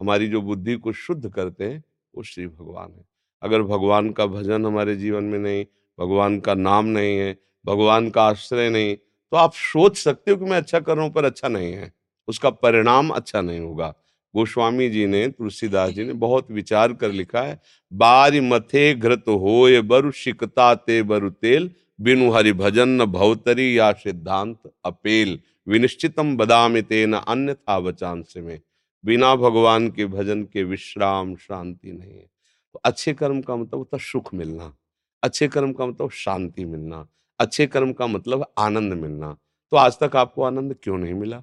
हमारी 0.00 0.28
जो 0.28 0.40
बुद्धि 0.42 0.74
को 0.76 0.92
शुद्ध 0.94 1.28
करते 1.28 1.64
हैं, 1.64 1.82
वो 2.14 2.22
श्री 2.22 2.46
भगवान 2.46 2.90
है। 2.90 3.04
अगर 3.42 3.62
भगवान 3.64 4.10
का 4.10 4.26
भजन 4.26 4.66
हमारे 4.66 4.96
जीवन 4.96 5.24
में 5.24 5.38
नहीं, 5.38 5.64
भगवान 5.98 6.38
का 6.40 6.54
नाम 6.54 6.86
नहीं 6.88 7.16
है, 7.16 7.36
भगवान 7.64 8.10
का 8.10 8.22
आश्रय 8.22 8.70
नहीं 8.70 8.96
तो 8.96 9.36
आप 9.36 9.52
सोच 9.54 9.96
सकते 9.98 10.30
हो 10.30 10.36
कि 10.36 10.44
मैं 10.44 10.56
अच्छा 10.56 10.80
कर 10.80 10.96
रहा 10.96 11.04
हूँ 11.04 11.12
पर 11.12 11.24
अच्छा 11.24 11.48
नहीं 11.48 11.72
है। 11.72 11.92
उसका 12.28 12.50
परिणाम 12.50 13.10
अच्छा 13.10 13.40
नहीं 13.40 13.60
होगा। 13.60 13.94
गोस्वामी 14.34 14.88
जी 14.90 15.06
ने 15.06 15.28
तुलसीदास 15.28 15.90
जी। 15.90 16.04
ने 16.04 16.12
बहुत 16.12 16.50
विचार 16.50 16.92
कर 16.92 17.12
लिखा 17.12 17.42
है 17.42 17.60
बारी 17.92 18.40
मथे 18.40 18.94
घृत 18.94 19.24
हो 19.28 19.68
ये 19.68 19.80
बरु 19.80 20.10
शिकता 20.10 20.74
ते 20.74 21.02
बरु 21.02 21.30
तेल 21.30 21.70
बिनु 22.00 22.30
हरि 22.30 22.52
भजन 22.52 22.88
न 22.88 23.04
भवतरी 23.04 23.78
या 23.78 23.92
सिद्धांत 23.92 24.58
अपेल। 24.84 25.40
विनिश्चितम 25.68 26.36
बदाम 26.36 26.80
तेन 26.80 27.12
अन्य 27.12 27.54
था 27.54 27.80
बचांश 27.80 28.34
में। 28.36 28.60
बिना 29.04 29.36
भगवान 29.36 29.90
के 29.90 30.06
भजन 30.06 30.42
के 30.42 30.64
विश्राम 30.64 31.36
शांति 31.36 31.92
नहीं 31.92 32.12
है। 32.12 32.30
तो 32.72 32.80
अच्छे 32.84 33.14
कर्म 33.14 33.40
का 33.40 33.56
मतलब 33.56 33.78
होता 33.78 33.98
सुख 33.98 34.34
मिलना। 34.34 34.76
अच्छे 35.22 35.48
कर्म 35.48 35.72
का 35.72 35.86
मतलब 35.86 36.10
शांति 36.10 36.64
मिलना। 36.64 37.06
अच्छे 37.38 37.66
कर्म 37.66 37.92
का 37.92 38.06
मतलब 38.06 38.52
आनंद 38.58 38.92
मिलना। 38.92 39.36
तो 39.70 39.76
आज 39.76 39.98
तक 40.02 40.16
आपको 40.16 40.42
आनंद 40.42 40.76
क्यों 40.82 40.98
नहीं 40.98 41.14
मिला? 41.14 41.42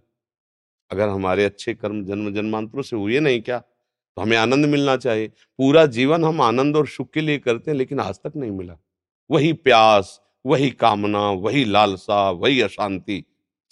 अगर 0.92 1.10
हमारे 1.10 1.44
अच्छे 1.44 1.74
कर्म 1.74 2.06
जन्म 2.06 2.34
जन्मांतरों 2.34 2.82
से 2.82 2.96
हुए 2.96 3.20
नहीं 3.20 3.42
क्या? 3.42 3.60
तो 3.60 4.22
हमें 4.22 4.38
आनंद 4.38 4.66
मिलना 4.66 4.98
चाहिए। 4.98 5.28
पूरा 5.28 5.86
जीवन 5.86 6.24
हम 6.24 6.42
आनंद 6.42 6.76
और 6.76 6.88
सुख 6.88 7.10
के 7.12 7.22
लिए 7.22 7.38
करते 7.38 7.72
हैं, 7.72 7.78
लेकिन 7.78 8.00
आज 8.00 8.16
तक 8.16 8.34
नहीं 8.36 8.52
मिला। 8.52 8.78
वही 9.32 9.54
प्यास, 9.54 10.22
वही 10.46 10.72
कामना, 10.72 11.30
वही 11.30 11.66
लालसा, 11.66 12.30
वही 12.30 12.62
अशांति। 12.62 13.24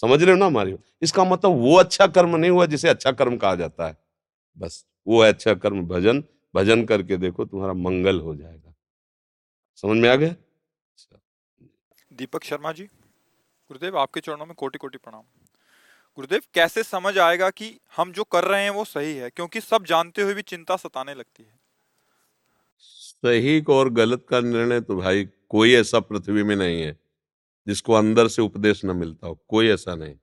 समझ 0.01 0.23
रहे 0.23 0.31
हो 0.31 0.37
ना 0.37 0.45
हमारे? 0.45 0.77
इसका 1.01 1.23
मतलब 1.23 1.51
वो 1.51 1.75
अच्छा 1.75 2.07
कर्म 2.07 2.35
नहीं 2.35 2.51
हुआ 2.51 2.65
जिसे 2.65 2.89
अच्छा 2.89 3.11
कर्म 3.11 3.37
कहा 3.37 3.55
जाता 3.55 3.87
है। 3.87 3.97
बस, 4.57 4.85
वो 5.07 5.23
है 5.23 5.29
अच्छा 5.29 5.53
कर्म 5.53 5.87
भजन। 5.87 6.23
भजन 6.55 6.85
करके 6.85 7.17
देखो 7.17 7.45
तुम्हारा 7.45 7.73
मंगल 7.73 8.19
हो 8.19 8.35
जाएगा। 8.35 8.73
समझ 9.75 9.97
में 9.97 10.09
आ 10.09 10.15
गया? 10.15 10.35
दीपक 12.13 12.43
शर्मा 12.43 12.71
जी, 12.71 12.83
गुरुदेव, 12.83 13.97
आपके 13.97 14.19
चरणों 14.19 14.45
में 14.45 14.55
कोटि 14.55 14.77
कोटि 14.77 14.97
प्रणाम। 14.97 15.21
गुरुदेव, 16.17 16.41
कैसे 16.53 16.83
समझ 16.83 17.17
आएगा 17.17 17.49
कि 17.49 17.79
हम 17.97 18.11
जो 18.11 18.23
कर 18.23 18.43
रहे 18.43 18.63
हैं 18.63 18.69
वो 18.69 18.85
सही 18.85 19.15
है? 19.15 19.29
क्योंकि 19.29 19.61
सब 19.61 19.85
जानते 19.85 20.21
हुए 20.21 20.33
भी 20.33 20.41
चिंता 20.41 20.75
सताने 20.75 21.13
लगती 21.13 21.43
है। 21.43 21.59
सही 22.79 23.61
को 23.61 23.75
और 23.75 23.89
गलत 23.89 24.25
का 24.29 24.39
निर्णय 24.39 24.81
तो 24.81 24.95
भाई 24.95 25.25
कोई 25.49 25.73
ऐसा 25.73 25.99
पृथ्वी 25.99 26.43
में 26.43 26.55
नहीं 26.55 26.81
है, 26.81 26.97
जिसको 27.67 27.93
अंदर 27.93 28.27
से 28.27 28.41
उपदेश 28.41 28.85
न 28.85 28.95
मिलता 28.95 29.27
हो। 29.27 29.39
कोई 29.47 29.69
ऐसा 29.69 29.95
नहीं। 29.95 30.15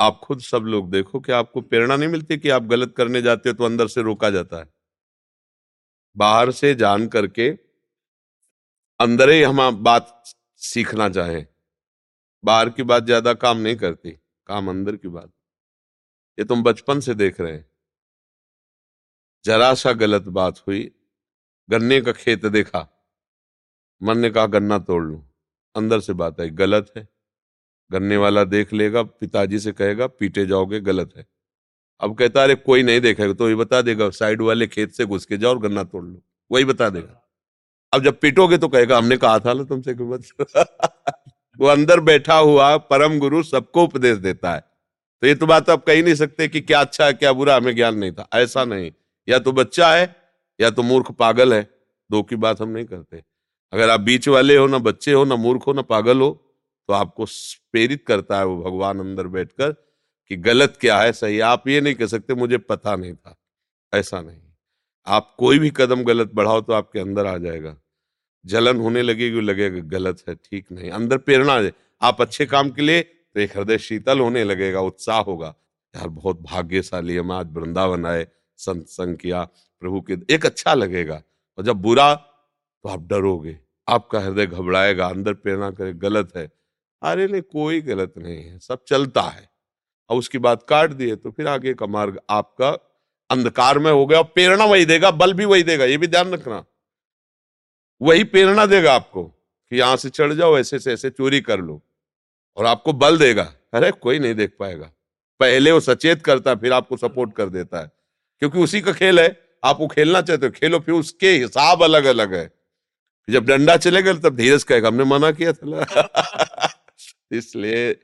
आप 0.00 0.20
खुद 0.24 0.40
सब 0.40 0.62
लोग 0.64 0.90
देखो 0.90 1.20
कि 1.20 1.32
आपको 1.32 1.60
प्रेरणा 1.60 1.96
नहीं 1.96 2.08
मिलती 2.08 2.38
कि 2.38 2.48
आप 2.48 2.62
गलत 2.62 2.94
करने 2.96 3.22
जाते 3.22 3.48
हो 3.48 3.52
तो 3.52 3.64
अंदर 3.64 3.88
से 3.88 4.02
रोका 4.02 4.30
जाता 4.30 4.56
है। 4.56 4.72
बाहर 6.16 6.50
से 6.52 6.74
जान 6.74 7.08
करके 7.08 7.50
अंदर 9.00 9.30
ही 9.30 9.42
हम 9.42 9.70
बात 9.82 10.22
सीखना 10.56 11.08
चाहें। 11.08 11.46
बाहर 12.44 12.70
की 12.70 12.82
बात 12.82 13.04
ज़्यादा 13.04 13.34
काम 13.34 13.58
नहीं 13.58 13.76
करती, 13.76 14.10
काम 14.46 14.68
अंदर 14.68 14.96
की 14.96 15.08
बात। 15.08 15.32
ये 16.38 16.44
तुम 16.44 16.62
बचपन 16.62 17.00
से 17.00 17.14
देख 17.14 17.40
रहे 17.40 17.52
हैं। 17.52 17.70
जरा 19.44 19.74
सा 19.74 19.92
गलत 19.92 20.22
बात 20.22 20.58
हुई, 20.58 20.90
गन्ने 21.70 22.00
का 22.00 22.12
खेत 22.12 22.46
देखा। 22.46 23.08
मन 24.02 24.18
ने 24.18 24.30
कहा, 24.30 24.46
गन्ना 24.46 24.78
तोड़ 24.78 25.04
लू। 25.04 25.24
अंदर 25.76 26.00
से 26.00 26.12
बात 26.12 26.40
आई, 26.40 26.50
गलत 26.50 26.92
है। 26.96 27.08
गन्ने 27.92 28.16
वाला 28.16 28.44
देख 28.44 28.72
लेगा, 28.72 29.02
पिताजी 29.02 29.58
से 29.58 29.72
कहेगा, 29.72 30.06
पीटे 30.06 30.46
जाओगे, 30.46 30.80
गलत 30.80 31.10
है। 31.16 31.26
अब 32.00 32.18
कहता, 32.18 32.42
अरे, 32.42 32.54
कोई 32.54 32.82
नहीं 32.82 33.00
देखेगा 33.00 33.32
तो 33.32 33.48
ये 33.48 33.54
बता 33.54 33.82
देगा, 33.82 34.10
साइड 34.10 34.42
वाले 34.42 34.66
खेत 34.66 34.92
से 34.92 35.06
घुस 35.06 35.24
के 35.24 35.36
जाओ 35.36 35.50
और 35.50 35.58
गन्ना 35.58 35.84
तोड़ 35.84 36.04
लो। 36.04 36.22
वही 36.50 36.64
बता 36.64 36.90
देगा। 36.90 37.22
अब 37.92 38.02
जब 38.02 38.20
पीटोगे 38.20 38.58
तो 38.58 38.68
कहेगा, 38.68 38.98
हमने 38.98 39.16
कहा 39.16 39.38
था 39.38 39.64
तुमसे 39.64 39.94
वो 41.58 41.66
अंदर 41.66 42.00
बैठा 42.00 42.34
हुआ 42.34 42.76
परम 42.76 43.18
गुरु 43.18 43.42
सबको 43.42 43.84
उपदेश 43.84 44.18
देता 44.18 44.54
है। 44.54 44.64
तो 45.22 45.26
ये 45.26 45.34
तो 45.34 45.46
बात 45.46 45.70
आप 45.70 45.84
कह 45.84 45.92
ही 45.92 46.02
नहीं 46.02 46.14
सकते 46.14 46.48
कि 46.48 46.60
क्या 46.60 46.80
अच्छा 46.80 47.06
है, 47.06 47.12
क्या 47.12 47.32
बुरा, 47.32 47.56
हमें 47.56 47.74
ज्ञान 47.76 47.96
नहीं 47.96 48.12
था। 48.12 48.28
ऐसा 48.34 48.64
नहीं। 48.64 48.92
या 49.28 49.38
तो 49.38 49.52
बच्चा 49.52 49.94
है, 49.94 50.16
या 50.60 50.70
तो 50.70 50.82
मूर्ख 50.82 51.10
पागल 51.10 51.54
है। 51.54 51.70
दो 52.10 52.22
की 52.22 52.36
बात 52.36 52.60
हम 52.60 52.68
नहीं 52.68 52.84
करते। 52.84 53.22
अगर 53.72 53.90
आप 53.90 54.00
बीच 54.00 54.28
वाले 54.28 54.56
हो, 54.56 54.66
ना 54.66 54.78
बच्चे 54.78 55.12
हो, 55.12 55.24
ना 55.24 55.36
मूर्ख 55.36 55.66
हो, 55.66 55.72
ना 55.72 55.82
पागल 55.82 56.20
हो 56.20 56.30
तो 56.88 56.94
आपको 56.94 57.24
प्रेरित 57.72 58.04
करता 58.06 58.38
है 58.38 58.44
वो 58.46 58.62
भगवान 58.62 59.00
अंदर 59.00 59.26
बैठकर 59.26 59.72
कि 60.30 60.36
गलत 60.36 60.78
क्या 60.80 61.00
है, 61.00 61.12
सही 61.12 61.40
आप 61.40 61.68
ये 61.68 61.80
नहीं 61.80 61.94
कह 61.94 62.06
सकते, 62.06 62.34
मुझे 62.34 62.58
पता 62.58 62.96
नहीं 62.96 63.14
था। 63.14 63.36
ऐसा 63.94 64.20
नहीं। 64.20 64.40
आप 65.06 65.34
कोई 65.38 65.58
भी 65.58 65.70
कदम 65.70 66.02
गलत 66.04 66.30
बढ़ाओ 66.34 66.60
तो 66.60 66.72
आपके 66.72 67.00
अंदर 67.00 67.26
आ 67.26 67.36
जाएगा। 67.36 67.76
जलन 68.46 68.80
होने 68.80 69.02
लगेगी 69.02 69.40
लगेगा 69.40 69.80
गलत 69.88 70.22
है, 70.28 70.34
ठीक 70.34 70.66
नहीं। 70.72 70.90
अंदर 70.90 71.18
प्रेरणा 71.18 71.60
आप 72.02 72.20
अच्छे 72.20 72.46
काम 72.46 72.70
के 72.70 72.82
लिए 72.82 73.02
तो 73.02 73.40
एक 73.40 73.56
हृदय 73.56 73.78
शीतल 73.78 74.20
होने 74.20 74.44
लगेगा, 74.44 74.80
उत्साह 74.80 75.20
होगा। 75.20 75.54
यार, 75.94 76.08
बहुत 76.08 76.40
भाग्यशाली 76.40 77.16
हम 77.16 77.32
आज 77.32 77.52
वृंदावन 77.52 78.06
आए, 78.06 78.26
संत 78.56 78.86
संग 78.86 79.16
किया, 79.16 79.42
प्रभु 79.82 80.00
के, 80.00 80.16
एक 80.30 80.46
अच्छा 80.46 80.74
लगेगा। 80.74 81.22
और 81.58 81.64
जब 81.64 81.76
बुरा 81.76 82.14
तो 82.14 82.88
आप 82.88 83.06
डरोगे। 83.08 83.58
आपका 83.88 84.20
हृदय 84.20 84.46
घबराएगा, 84.46 85.06
अंदर 85.06 85.34
प्रेरणा 85.34 85.70
करे, 85.70 85.92
गलत 85.92 86.32
है। 86.36 86.50
अरे 87.02 87.26
नहीं, 87.26 87.42
कोई 87.42 87.80
गलत 87.80 88.14
नहीं 88.18 88.44
है, 88.44 88.58
सब 88.58 88.84
चलता 88.88 89.22
है। 89.22 89.48
और 90.10 90.16
उसकी 90.16 90.38
बात 90.38 90.62
काट 90.62 90.90
दिए 90.90 91.16
तो 91.16 91.30
फिर 91.30 91.48
आगे 91.48 91.74
का 91.74 91.86
मार्ग 91.86 92.20
आपका 92.30 92.70
अंधकार 93.30 93.78
में 93.78 93.90
हो 93.92 94.06
गया 94.06 94.18
और 94.18 94.24
प्रेरणा 94.24 94.64
वही 94.64 94.84
देगा, 94.84 95.10
बल 95.10 95.32
भी 95.34 95.44
वही 95.44 95.62
देगा, 95.62 95.84
ये 95.84 95.96
भी 95.96 96.06
ध्यान 96.06 96.30
रखना। 96.30 96.64
वही 98.02 98.24
प्रेरणा 98.24 98.66
देगा 98.66 98.94
आपको 98.94 99.24
कि 99.70 99.78
यहाँ 99.78 99.96
से 99.96 100.10
चढ़ 100.10 100.32
जाओ, 100.32 100.58
ऐसे 100.58 100.78
से 100.78 100.92
ऐसे 100.92 101.10
चोरी 101.10 101.40
कर 101.40 101.60
लो। 101.60 101.82
और 102.56 102.66
आपको 102.66 102.92
बल 102.92 103.18
देगा। 103.18 103.54
अरे, 103.74 103.90
कोई 103.90 104.18
नहीं 104.18 104.34
देख 104.34 104.56
पाएगा। 104.58 104.92
पहले 105.40 105.72
वो 105.72 105.80
सचेत 105.80 106.22
करता 106.22 106.50
है, 106.50 106.56
फिर 106.56 106.72
आपको 106.72 106.96
सपोर्ट 106.96 107.36
कर 107.36 107.48
देता 107.48 107.80
है। 107.80 107.92
क्योंकि 108.38 108.58
उसी 108.58 108.80
का 108.80 108.92
खेल 108.92 109.20
है। 109.20 109.48
आप 109.64 109.80
वो 109.80 109.86
खेलना 109.86 110.20
चाहते 110.20 110.46
हो, 110.46 110.52
खेलो, 110.52 110.80
फिर 110.80 110.94
उसके 110.94 111.30
हिसाब 111.30 111.82
अलग 111.82 112.04
अलग 112.04 112.34
है। 112.34 112.52
जब 113.30 113.44
डंडा 113.44 113.76
चलेगा, 113.76 114.12
तब 114.12 114.36
धीरज 114.36 114.64
कहेगा, 114.64 114.88
हमने 114.88 115.04
मना 115.04 115.30
किया 115.32 115.52
था 115.52 115.62
इसलिए 117.32 117.96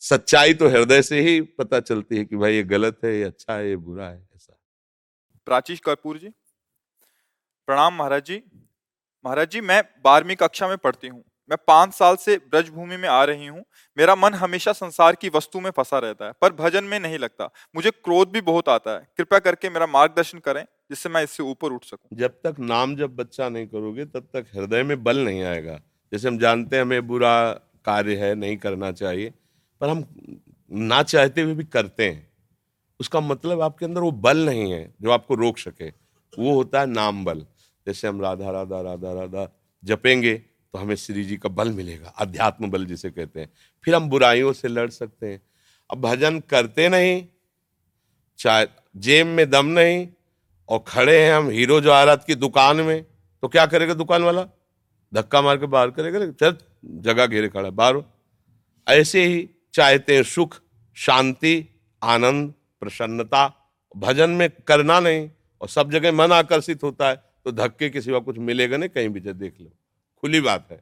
सच्चाई 0.00 0.54
तो 0.54 0.68
हृदय 0.68 1.02
से 1.02 1.20
ही 1.20 1.40
पता 1.40 1.80
चलती 1.80 2.16
है 2.16 2.24
कि 2.24 2.36
भाई 2.36 2.54
ये 2.54 2.62
गलत 2.62 2.98
है, 3.04 3.16
ये 3.16 3.24
अच्छा 3.24 3.56
है, 3.56 3.68
ये 3.68 3.76
बुरा 3.76 4.08
है, 4.08 4.28
ऐसा। 4.36 4.60
प्राचीश 5.46 5.80
कपूर 5.80 6.18
जी। 6.18 6.28
प्रणाम 7.66 7.94
महाराज 7.94 8.24
जी। 8.24 8.42
महाराज 9.26 9.50
जी, 9.50 9.60
मैं 9.60 9.84
बारहवीं 10.04 10.36
कक्षा 10.36 10.68
में 10.68 10.76
पढ़ती 10.76 11.08
हूँ। 11.08 11.24
मैं 11.50 11.56
पाँच 11.66 11.94
साल 11.94 12.16
से 12.16 12.36
ब्रजभूमि 12.36 12.96
में 12.96 13.08
आ 13.08 13.24
रही 13.24 13.46
हूँ। 13.46 13.64
मेरा 13.98 14.14
मन 14.14 14.34
हमेशा 14.34 14.72
संसार 14.72 15.14
की 15.14 15.28
वस्तु 15.28 15.60
में 15.60 15.70
फंसा 15.70 15.98
रहता 15.98 16.26
है, 16.26 16.32
पर 16.40 16.52
भजन 16.52 16.84
में 16.84 17.00
नहीं 17.00 17.18
लगता। 17.18 17.50
मुझे 17.76 17.90
क्रोध 17.90 18.28
भी 18.28 18.40
बहुत 18.40 18.68
आता 18.68 18.90
है। 18.90 19.08
कृपया 19.16 19.38
करके 19.38 19.70
मेरा 19.70 19.86
मार्गदर्शन 19.86 20.38
करें, 20.38 20.64
जिससे 20.64 21.08
मैं 21.08 21.22
इससे 21.22 21.42
ऊपर 21.42 21.72
उठ 21.72 21.84
सकूँ। 21.84 22.18
जब 22.18 22.30
तक 22.30 22.54
नाम 22.58 22.96
जब 22.96 23.16
बच्चा 23.16 23.48
नहीं 23.48 23.66
करोगे, 23.66 24.04
तब 24.04 24.20
तक 24.20 24.46
हृदय 24.54 24.82
में 24.82 25.04
बल 25.04 25.18
नहीं 25.18 25.42
आएगा। 25.42 25.80
जैसे 26.12 26.28
हम 26.28 26.38
जानते 26.38 26.76
हैं, 26.76 26.82
हमें 26.82 27.06
बुरा 27.06 27.52
कार्य 27.84 28.16
है, 28.16 28.34
नहीं 28.34 28.56
करना 28.56 28.92
चाहिए, 28.92 29.34
पर 29.80 29.88
हम 29.88 30.04
ना 30.72 31.02
चाहते 31.02 31.40
हुए 31.40 31.54
भी 31.54 31.58
भी 31.58 31.64
करते 31.64 32.10
हैं। 32.10 32.32
उसका 33.00 33.20
मतलब 33.20 33.60
आपके 33.60 33.84
अंदर 33.84 34.00
वो 34.00 34.10
बल 34.10 34.38
नहीं 34.38 34.72
है, 34.72 34.94
जो 35.02 35.10
आपको 35.10 35.34
रोक 35.34 35.58
सके। 35.58 35.88
वो 36.38 36.54
होता 36.54 36.80
है 36.80 36.86
नाम 36.86 37.24
बल। 37.24 37.46
जैसे 37.86 38.08
हम 38.08 38.20
राधा 38.20 38.50
राधा 38.50 38.80
राधा 38.80 39.12
राधा 39.12 39.48
जपेंगे 39.82 40.34
तो 40.34 40.78
हमें 40.78 40.94
श्री 40.96 41.24
जी 41.24 41.36
का 41.36 41.48
बल 41.48 41.70
मिलेगा, 41.70 42.08
अध्यात्म 42.08 42.70
बल 42.70 42.84
जिसे 42.86 43.10
कहते 43.10 43.40
हैं। 43.40 43.50
फिर 43.84 43.94
हम 43.94 44.08
बुराइयों 44.10 44.52
से 44.52 44.68
लड़ 44.68 44.88
सकते 44.90 45.26
हैं। 45.26 45.40
अब 45.90 46.00
भजन 46.00 46.38
करते 46.40 46.88
नहीं, 46.88 47.26
चाहे 48.38 48.66
जेब 48.96 49.26
में 49.26 49.48
दम 49.50 49.66
नहीं, 49.68 50.06
और 50.68 50.84
खड़े 50.88 51.20
हैं 51.22 51.32
हम 51.34 51.48
हीरो 51.50 51.80
जवाहरात 51.80 52.24
की 52.24 52.34
दुकान 52.34 52.76
में 52.76 53.04
तो 53.42 53.48
क्या 53.48 53.66
करेगा 53.66 53.94
दुकान 53.94 54.22
वाला? 54.22 54.46
धक्का 55.12 55.42
मार 55.42 55.56
के 55.56 55.66
बाहर 55.66 55.90
करेगा 55.90 56.26
चल, 56.30 56.56
जगह 56.84 57.26
घेरे 57.26 57.48
खड़ा, 57.48 57.70
बाहर 57.70 58.02
ऐसे 58.86 59.24
ही 59.24 59.48
चाहते 59.74 60.16
हैं 60.16 60.22
सुख, 60.22 60.60
शांति, 60.96 61.64
आनंद, 62.02 62.52
प्रसन्नता। 62.82 63.46
भजन 63.94 64.30
में 64.30 64.48
करना 64.66 64.98
नहीं, 65.00 65.28
और 65.60 65.68
सब 65.68 65.90
जगह 65.90 66.12
मन 66.12 66.32
आकर्षित 66.32 66.82
होता 66.82 67.08
है। 67.08 67.22
तो 67.44 67.52
धक्के 67.52 67.90
के 67.90 68.00
सिवा 68.00 68.18
कुछ 68.18 68.38
मिलेगा 68.38 68.76
नहीं, 68.76 68.88
कहीं 68.88 69.08
भी 69.08 69.20
जब 69.20 69.38
देख 69.38 69.54
लो। 69.60 69.70
खुली 70.20 70.40
बात 70.40 70.68
है। 70.70 70.80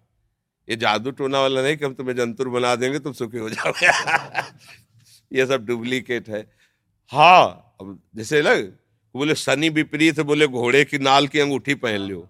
ये 0.69 0.77
जादू 0.77 1.11
टोना 1.11 1.41
वाला 1.41 1.63
नहीं 1.63 1.77
कि 1.77 1.85
हम 1.85 1.95
तुम्हें 1.95 2.17
जंतुर 2.17 2.49
बना 2.49 2.75
देंगे, 2.77 2.99
तुम 2.99 3.13
सुखी 3.13 3.39
हो 3.39 3.51
जाओगे। 3.51 3.87
ये 5.39 5.47
सब 5.47 5.67
डुप्लीकेट 5.67 6.29
है। 6.29 6.47
हाँ 7.13 7.77
अब 7.81 7.99
जैसे 8.17 8.43
लग 8.43 8.73
बोले, 9.15 9.35
शनि 9.35 9.69
विपरीत, 9.69 10.21
बोले, 10.21 10.47
घोड़े 10.47 10.85
की 10.85 10.99
नाल 10.99 11.27
की 11.29 11.41
अंगूठी 11.41 11.75
पहन 11.75 12.01
लो 12.01 12.29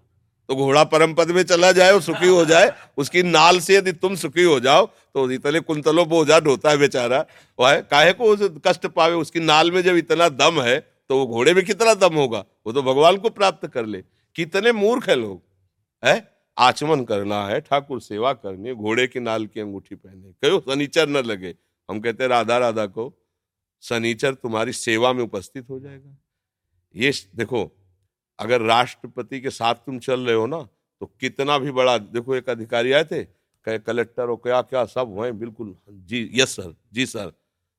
तो 0.49 0.55
घोड़ा 0.55 0.83
परम 0.83 1.13
पद 1.13 1.31
में 1.31 1.43
चला 1.43 1.71
जाए 1.71 1.91
और 1.91 2.01
सुखी 2.01 2.27
हो 2.27 2.43
जाए। 2.45 2.71
उसकी 2.97 3.21
नाल 3.23 3.59
से 3.59 3.75
यदि 3.75 3.91
तुम 3.93 4.15
सुखी 4.15 4.43
हो 4.43 4.59
जाओ 4.59 4.85
तो 4.85 5.29
इतने 5.31 5.59
कुंतलों 5.59 6.07
बोझा 6.09 6.39
ढोता 6.39 6.69
है 6.69 6.77
बेचारा। 6.77 7.25
वह 7.59 7.79
काहे 7.81 8.13
को 8.13 8.35
कष्ट 8.59 8.87
पावे, 8.87 9.15
उसकी 9.15 9.39
नाल 9.39 9.71
में 9.71 9.81
जब 9.81 9.95
इतना 9.95 10.29
दम 10.29 10.61
है 10.61 10.79
तो 11.09 11.17
वो 11.17 11.27
घोड़े 11.27 11.53
में 11.53 11.63
कितना 11.65 11.93
दम 11.93 12.15
होगा? 12.15 12.43
वो 12.65 12.73
तो 12.73 12.83
भगवान 12.83 13.17
को 13.17 13.29
प्राप्त 13.29 13.67
कर 13.67 13.85
ले। 13.85 14.03
कितने 14.35 14.71
मूर्ख 14.71 15.09
है 15.09 15.15
लोग, 15.15 15.41
है? 16.03 16.31
आचमन 16.57 17.03
करना 17.05 17.45
है, 17.47 17.59
ठाकुर 17.61 18.01
सेवा 18.01 18.33
करनी 18.33 18.69
है, 18.69 18.75
घोड़े 18.75 19.05
की 19.07 19.19
नाल 19.19 19.45
की 19.47 19.59
अंगूठी 19.59 19.95
पहने 19.95 20.31
कहो 20.43 20.59
शनिचर 20.61 21.07
न 21.09 21.17
लगे। 21.17 21.55
हम 21.89 21.99
कहते 21.99 22.27
राधा 22.27 22.57
राधा 22.57 22.85
को, 22.87 23.13
शनिचर 23.83 24.33
तुम्हारी 24.33 24.71
सेवा 24.71 25.13
में 25.13 25.23
उपस्थित 25.23 25.69
हो 25.69 25.79
जाएगा। 25.79 26.15
ये 26.95 27.11
देखो, 27.35 27.69
अगर 28.39 28.61
राष्ट्रपति 28.61 29.39
के 29.41 29.49
साथ 29.49 29.75
तुम 29.75 29.99
चल 29.99 30.25
रहे 30.25 30.35
हो 30.35 30.45
ना 30.47 30.61
तो 31.01 31.05
कितना 31.19 31.57
भी 31.57 31.71
बड़ा, 31.71 31.97
देखो, 31.97 32.35
एक 32.35 32.49
अधिकारी 32.49 32.91
आए 32.91 33.03
थे, 33.03 33.23
कहे, 33.23 33.79
कलेक्टर 33.79 34.29
हो 34.29 34.35
क्या 34.37 34.61
क्या 34.61 34.85
सब 34.85 35.13
हुए 35.17 35.31
बिल्कुल 35.31 35.75
जी, 35.89 36.29
यस, 36.33 36.55
सर, 36.55 36.73
जी, 36.93 37.05
सर। 37.05 37.31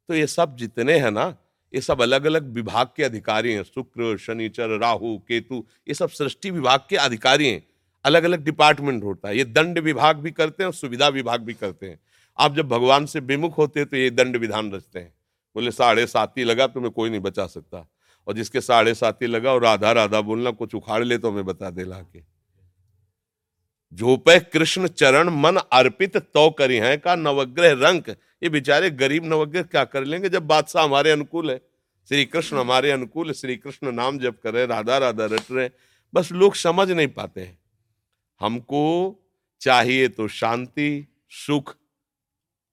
तो 0.08 0.14
ये 0.14 0.26
सब 0.26 0.56
जितने 0.56 0.98
हैं 0.98 1.10
ना 1.10 1.30
ये 1.74 1.80
सब 1.80 2.02
अलग 2.02 2.24
अलग 2.24 2.52
विभाग 2.52 2.88
के 2.96 3.04
अधिकारी 3.04 3.52
हैं, 3.52 3.62
शुक्र 3.62 4.16
शनिचर 4.18 4.78
राहु, 4.78 5.18
केतु, 5.18 5.64
ये 5.88 5.94
सब 5.94 6.08
सृष्टि 6.08 6.50
विभाग 6.50 6.80
के 6.90 6.96
अधिकारी 6.96 7.48
हैं। 7.48 7.62
अलग 8.04 8.24
अलग 8.24 8.44
डिपार्टमेंट 8.44 9.04
होता 9.04 9.28
है, 9.28 9.38
ये 9.38 9.44
दंड 9.44 9.78
विभाग 9.78 10.16
भी 10.16 10.30
करते 10.30 10.62
हैं 10.62 10.66
और 10.66 10.74
सुविधा 10.74 11.08
विभाग 11.08 11.40
भी 11.40 11.54
करते 11.54 11.86
हैं। 11.86 12.00
आप 12.38 12.54
जब 12.56 12.68
भगवान 12.68 13.06
से 13.06 13.20
विमुख 13.20 13.58
होते 13.58 13.80
हैं 13.80 13.88
तो 13.88 13.96
ये 13.96 14.10
दंड 14.10 14.36
विधान 14.36 14.72
रचते 14.72 14.98
हैं। 14.98 15.14
बोले 15.56 15.70
साढ़े 15.70 16.06
ही 16.16 16.44
लगा 16.44 16.66
तुम्हें 16.66 16.92
कोई 16.92 17.10
नहीं 17.10 17.20
बचा 17.20 17.46
सकता। 17.46 17.88
और 18.26 18.34
जिसके 18.34 18.60
साढ़े 18.60 18.94
साथी 18.94 19.26
लगा 19.26 19.52
और 19.52 19.62
राधा 19.62 19.92
राधा 19.92 20.20
बोलना, 20.20 20.50
कुछ 20.50 20.74
उखाड़ 20.74 21.04
ले 21.04 21.18
तो 21.18 21.30
हमें 21.30 21.44
बता 21.44 21.70
दे 21.70 21.84
ला 21.84 21.98
के। 21.98 22.22
झोपे 23.92 24.38
कृष्ण 24.40 24.86
चरण 24.86 25.28
मन 25.30 25.56
अर्पित 25.56 26.16
तो 26.16 26.50
करी 26.50 26.76
है 26.76 26.96
का 26.96 27.14
नवग्रह 27.14 27.72
रंक 27.88 28.10
ये 28.44 28.50
बेचारे 28.50 28.90
गरीब 28.90 29.24
नवग्रह 29.24 29.62
क्या 29.62 29.84
कर 29.84 30.04
लेंगे 30.04 30.28
जब 30.28 30.46
बादशाह 30.46 30.84
हमारे 30.84 31.10
अनुकूल 31.10 31.50
है? 31.50 31.60
श्री 32.08 32.24
कृष्ण 32.24 32.58
हमारे 32.58 32.90
अनुकूल 32.90 33.32
श्री 33.32 33.56
कृष्ण 33.56 33.92
नाम 33.92 34.18
जब 34.18 34.40
करे 34.40 34.66
राधा 34.66 34.98
राधा 34.98 35.24
रट 35.24 35.52
रहे 35.52 35.70
बस 36.14 36.32
लोग 36.32 36.54
समझ 36.54 36.90
नहीं 36.90 37.08
पाते 37.08 37.40
हैं। 37.40 37.58
हमको 38.40 38.82
चाहिए 39.60 40.08
तो 40.08 40.28
शांति, 40.28 41.06
सुख, 41.30 41.76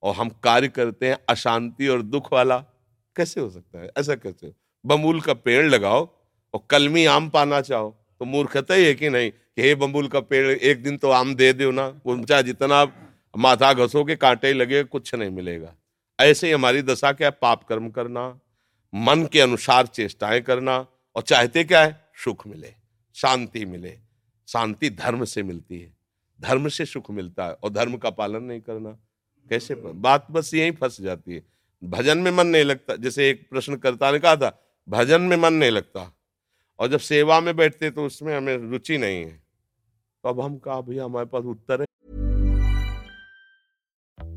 और 0.02 0.14
हम 0.14 0.28
कार्य 0.28 0.68
करते 0.68 1.08
हैं 1.08 1.18
अशांति 1.28 1.88
और 1.88 2.02
दुख 2.02 2.32
वाला। 2.32 2.58
कैसे 3.16 3.40
हो 3.40 3.50
सकता 3.50 3.78
है? 3.78 3.90
ऐसा 3.98 4.14
कैसे 4.14 4.46
हो? 4.46 4.52
बमूल 4.86 5.20
का 5.20 5.34
पेड़ 5.34 5.66
लगाओ 5.66 6.08
और 6.54 6.66
कलमी 6.70 7.04
आम 7.04 7.28
पाना 7.30 7.60
चाहो। 7.60 7.90
तो 8.18 8.24
मूर्खता 8.24 8.74
ही 8.74 8.84
है 8.84 8.94
कि 8.94 9.08
नहीं? 9.08 9.32
हे 9.58 9.74
बमूल 9.74 10.08
का 10.08 10.20
पेड़, 10.20 10.50
एक 10.50 10.82
दिन 10.82 10.96
तो 10.96 11.10
आम 11.10 11.34
दे 11.34 11.52
दो 11.52 11.70
ना। 11.70 11.90
चाहे 12.08 12.42
जितना 12.42 12.84
माथा 13.36 13.72
घसोगे 13.72 14.16
कांटे 14.16 14.52
लगे, 14.52 14.84
कुछ 14.84 15.14
नहीं 15.14 15.30
मिलेगा। 15.30 15.74
ऐसे 16.20 16.46
ही 16.46 16.52
हमारी 16.52 16.82
दशा 16.82 17.12
क्या 17.12 17.28
है? 17.28 17.38
पाप 17.42 17.64
कर्म 17.64 17.90
करना, 17.90 18.40
मन 18.94 19.28
के 19.32 19.40
अनुसार 19.40 19.86
चेष्टाएँ 19.86 20.40
करना, 20.40 20.86
और 21.16 21.22
चाहते 21.22 21.64
क्या 21.64 21.82
है? 21.82 22.10
सुख 22.24 22.46
मिले, 22.46 22.74
शांति 23.14 23.64
मिले। 23.64 23.98
शांति 24.48 24.90
धर्म 24.90 25.24
से 25.24 25.42
मिलती 25.42 25.80
है। 25.80 25.96
धर्म 26.40 26.68
से 26.68 26.86
सुख 26.86 27.10
मिलता 27.10 27.44
है, 27.44 27.52
और 27.52 27.70
धर्म 27.70 27.96
का 27.96 28.10
पालन 28.10 28.42
नहीं 28.42 28.60
करना। 28.60 28.90
कैसे 29.50 29.74
बात 29.74 30.26
बस 30.30 30.54
यही 30.54 30.70
फंस 30.70 31.00
जाती 31.00 31.34
है। 31.34 31.42
भजन 31.84 32.18
में 32.18 32.30
मन 32.30 32.46
नहीं 32.46 32.64
लगता। 32.64 32.96
जैसे 32.96 33.30
एक 33.30 33.50
प्रश्नकर्ता 33.50 34.10
ने 34.10 34.18
कहा 34.18 34.36
था, 34.36 34.62
भजन 34.88 35.22
में 35.22 35.36
मन 35.36 35.52
नहीं 35.52 35.70
लगता। 35.70 36.16
और 36.78 36.88
जब 36.88 36.98
सेवा 36.98 37.40
में 37.40 37.56
बैठते 37.56 37.90
तो 37.90 38.06
उसमें 38.06 38.36
हमें 38.36 38.56
रुचि 38.56 38.98
नहीं 38.98 39.24
है। 39.24 39.42
तो 40.22 40.28
अब 40.28 40.40
हम 40.40 40.58
कहा, 40.58 40.80
भैया, 40.80 41.04
हमारे 41.04 41.26
पास 41.26 41.44
उत्तर 41.44 41.80
है 41.80 41.86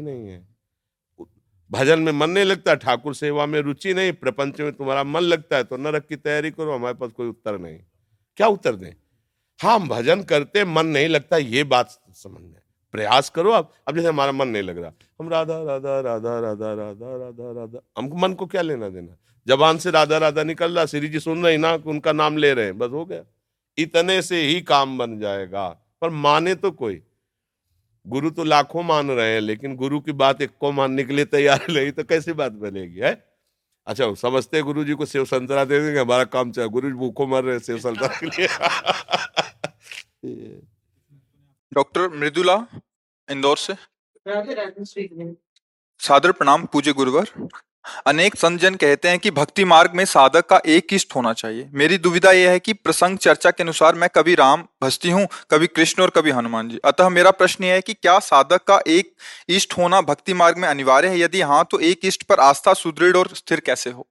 नहीं 0.00 0.28
है। 0.28 0.48
भजन 1.70 2.00
में 2.00 2.12
मन 2.12 2.30
नहीं 2.30 2.44
लगता, 2.44 2.74
ठाकुर 2.74 3.14
सेवा 3.14 3.46
में 3.46 3.60
रुचि 3.60 3.94
नहीं, 3.94 4.12
प्रपंच 4.12 4.60
में 4.60 4.72
तुम्हारा 4.72 5.04
मन 5.04 5.20
लगता 5.20 5.56
है 5.56 5.64
तो 5.64 5.76
नरक 5.76 6.06
की 6.06 6.16
तैयारी 6.16 6.50
करो, 6.50 6.72
हमारे 6.72 6.94
पास 6.94 7.10
कोई 7.10 7.28
उत्तर 7.28 7.58
नहीं। 7.58 7.78
क्या 8.38 8.46
उत्तर 8.46 8.76
दें? 8.76 8.92
हाँ 9.60 9.74
हम 9.74 9.88
भजन 9.88 10.22
करते, 10.22 10.64
मन 10.64 10.86
नहीं 10.86 11.08
लगता, 11.08 11.36
ये 11.36 11.64
बात 11.64 11.98
समझने 12.14 12.58
प्रयास 12.94 13.28
करो 13.30 13.50
आप, 13.50 13.72
अब 13.88 13.96
जैसे 13.96 14.08
हमारा 14.08 14.32
मन 14.32 14.48
नहीं 14.48 14.62
लग 14.62 14.78
रहा, 14.78 14.92
हम 15.20 15.28
राधा 15.28 15.62
राधा 15.62 16.00
राधा 16.00 16.38
राधा 16.40 16.72
राधा 16.74 17.16
राधा 17.16 17.52
राधा 17.52 17.80
हमको 17.98 18.16
मन 18.16 18.32
को 18.32 18.46
क्या 18.46 18.62
लेना 18.62 18.88
देना? 18.88 19.16
जबान 19.46 19.78
से 19.78 19.90
राधा 19.90 20.18
राधा 20.18 20.42
निकल 20.42 20.74
रहा, 20.74 20.86
श्री 20.86 21.08
जी 21.08 21.20
सुन 21.20 21.44
रहे 21.44 21.56
ना, 21.56 21.72
उनका 21.76 22.12
नाम 22.12 22.36
ले 22.36 22.52
रहे 22.54 22.64
हैं, 22.64 22.78
बस 22.78 22.90
हो 22.90 23.04
गया। 23.04 23.22
इतने 23.78 24.20
से 24.22 24.40
ही 24.42 24.60
काम 24.62 24.98
बन 24.98 25.18
जाएगा, 25.18 25.68
पर 26.00 26.10
माने 26.10 26.54
तो 26.54 26.70
कोई। 26.70 27.02
गुरु 28.06 28.30
तो 28.30 28.44
लाखों 28.44 28.82
मान 28.82 29.10
रहे 29.10 29.34
हैं 29.34 29.40
लेकिन 29.40 29.76
गुरु 29.76 30.00
की 30.00 30.12
बात 30.12 30.42
एक 30.42 30.50
को 30.60 30.72
मानने 30.72 31.04
के 31.04 31.12
लिए 31.12 31.24
तैयार 31.24 31.66
नहीं 31.70 31.92
तो 31.92 32.04
कैसी 32.04 32.32
बात 32.32 32.52
बनेगी 32.52 32.98
है? 32.98 33.30
अच्छा 33.86 34.14
समझते 34.14 34.62
गुरु 34.62 34.84
जी 34.84 34.94
को 34.94 35.06
शिव 35.06 35.24
संतरा 35.24 35.64
दे 35.64 35.80
देंगे 35.80 36.00
हमारा 36.00 36.24
काम 36.24 36.52
चाहे 36.52 36.68
गुरु 36.68 36.88
जी 36.88 36.94
भूखो 36.94 37.26
मर 37.26 37.44
रहे 37.44 37.60
शिव 37.60 37.78
संतरा 37.78 38.06
के 38.06 38.26
लिए। 38.26 38.46
डॉक्टर 41.74 42.08
मृदुला 42.08 42.66
इंदौर 43.30 43.56
से। 43.56 43.74
सादर 45.98 46.32
प्रणाम 46.32 46.66
पूज्य 46.66 46.92
गुरुवर। 46.92 47.48
अनेक 48.06 48.36
संजन 48.36 48.74
कहते 48.74 49.08
हैं 49.08 49.18
कि 49.18 49.30
भक्ति 49.30 49.64
मार्ग 49.64 49.92
में 49.94 50.04
साधक 50.04 50.46
का 50.46 50.60
एक 50.66 50.92
इष्ट 50.92 51.14
होना 51.16 51.32
चाहिए। 51.32 51.68
मेरी 51.72 51.98
दुविधा 51.98 52.32
यह 52.32 52.50
है 52.50 52.58
कि 52.58 52.72
प्रसंग 52.72 53.18
चर्चा 53.18 53.50
के 53.50 53.62
अनुसार 53.62 53.94
मैं 53.94 54.08
कभी 54.14 54.34
राम 54.34 54.64
भजती 54.82 55.10
हूँ, 55.10 55.26
कभी 55.50 55.66
कृष्ण 55.66 56.02
और 56.02 56.10
कभी 56.10 56.30
हनुमान 56.30 56.68
जी। 56.68 56.78
अतः 56.84 57.08
मेरा 57.08 57.30
प्रश्न 57.30 57.64
यह 57.64 57.74
है 57.74 57.80
कि 57.80 57.94
क्या 57.94 58.18
साधक 58.18 58.64
का 58.64 58.80
एक 58.86 59.12
इष्ट 59.48 59.78
होना 59.78 60.00
भक्ति 60.00 60.34
मार्ग 60.34 60.58
में 60.58 60.68
अनिवार्य 60.68 61.08
है? 61.08 61.20
यदि 61.20 61.40
हाँ 61.40 61.66
तो 61.70 61.78
एक 61.78 62.00
इष्ट 62.04 62.22
पर 62.22 62.40
आस्था 62.40 62.74
सुदृढ़ 62.74 63.16
और 63.16 63.28
स्थिर 63.34 63.60
कैसे 63.60 63.90
हो? 63.90 64.06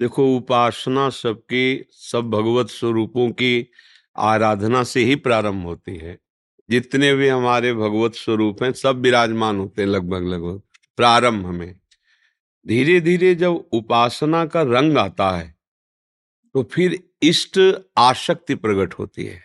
देखो, 0.00 0.36
उपासना 0.36 1.08
सबकी, 1.10 1.88
सब 1.92 2.30
भगवत 2.30 2.68
स्वरूपों 2.68 3.30
की 3.30 3.70
आराधना 4.16 4.82
से 4.82 5.00
ही 5.00 5.16
प्रारंभ 5.16 5.64
होती 5.64 5.96
है। 5.96 6.18
जितने 6.70 7.14
भी 7.14 7.28
हमारे 7.28 7.74
भगवत 7.74 8.14
स्वरूप 8.14 8.62
हैं, 8.62 8.72
सब 8.72 9.00
विराजमान 9.00 9.58
होते 9.58 9.82
हैं 9.82 9.88
लगभग 9.88 10.26
लगभग 10.26 10.60
प्रारंभ 10.96 11.46
में 11.46 11.74
धीरे 12.68 13.00
धीरे 13.00 13.34
जब 13.34 13.68
उपासना 13.72 14.46
का 14.46 14.62
रंग 14.62 14.98
आता 14.98 15.30
है 15.30 15.56
तो 16.54 16.62
फिर 16.62 17.08
इष्ट 17.22 17.60
आशक्ति 17.96 18.54
प्रकट 18.54 18.94
होती 18.94 19.24
है। 19.24 19.42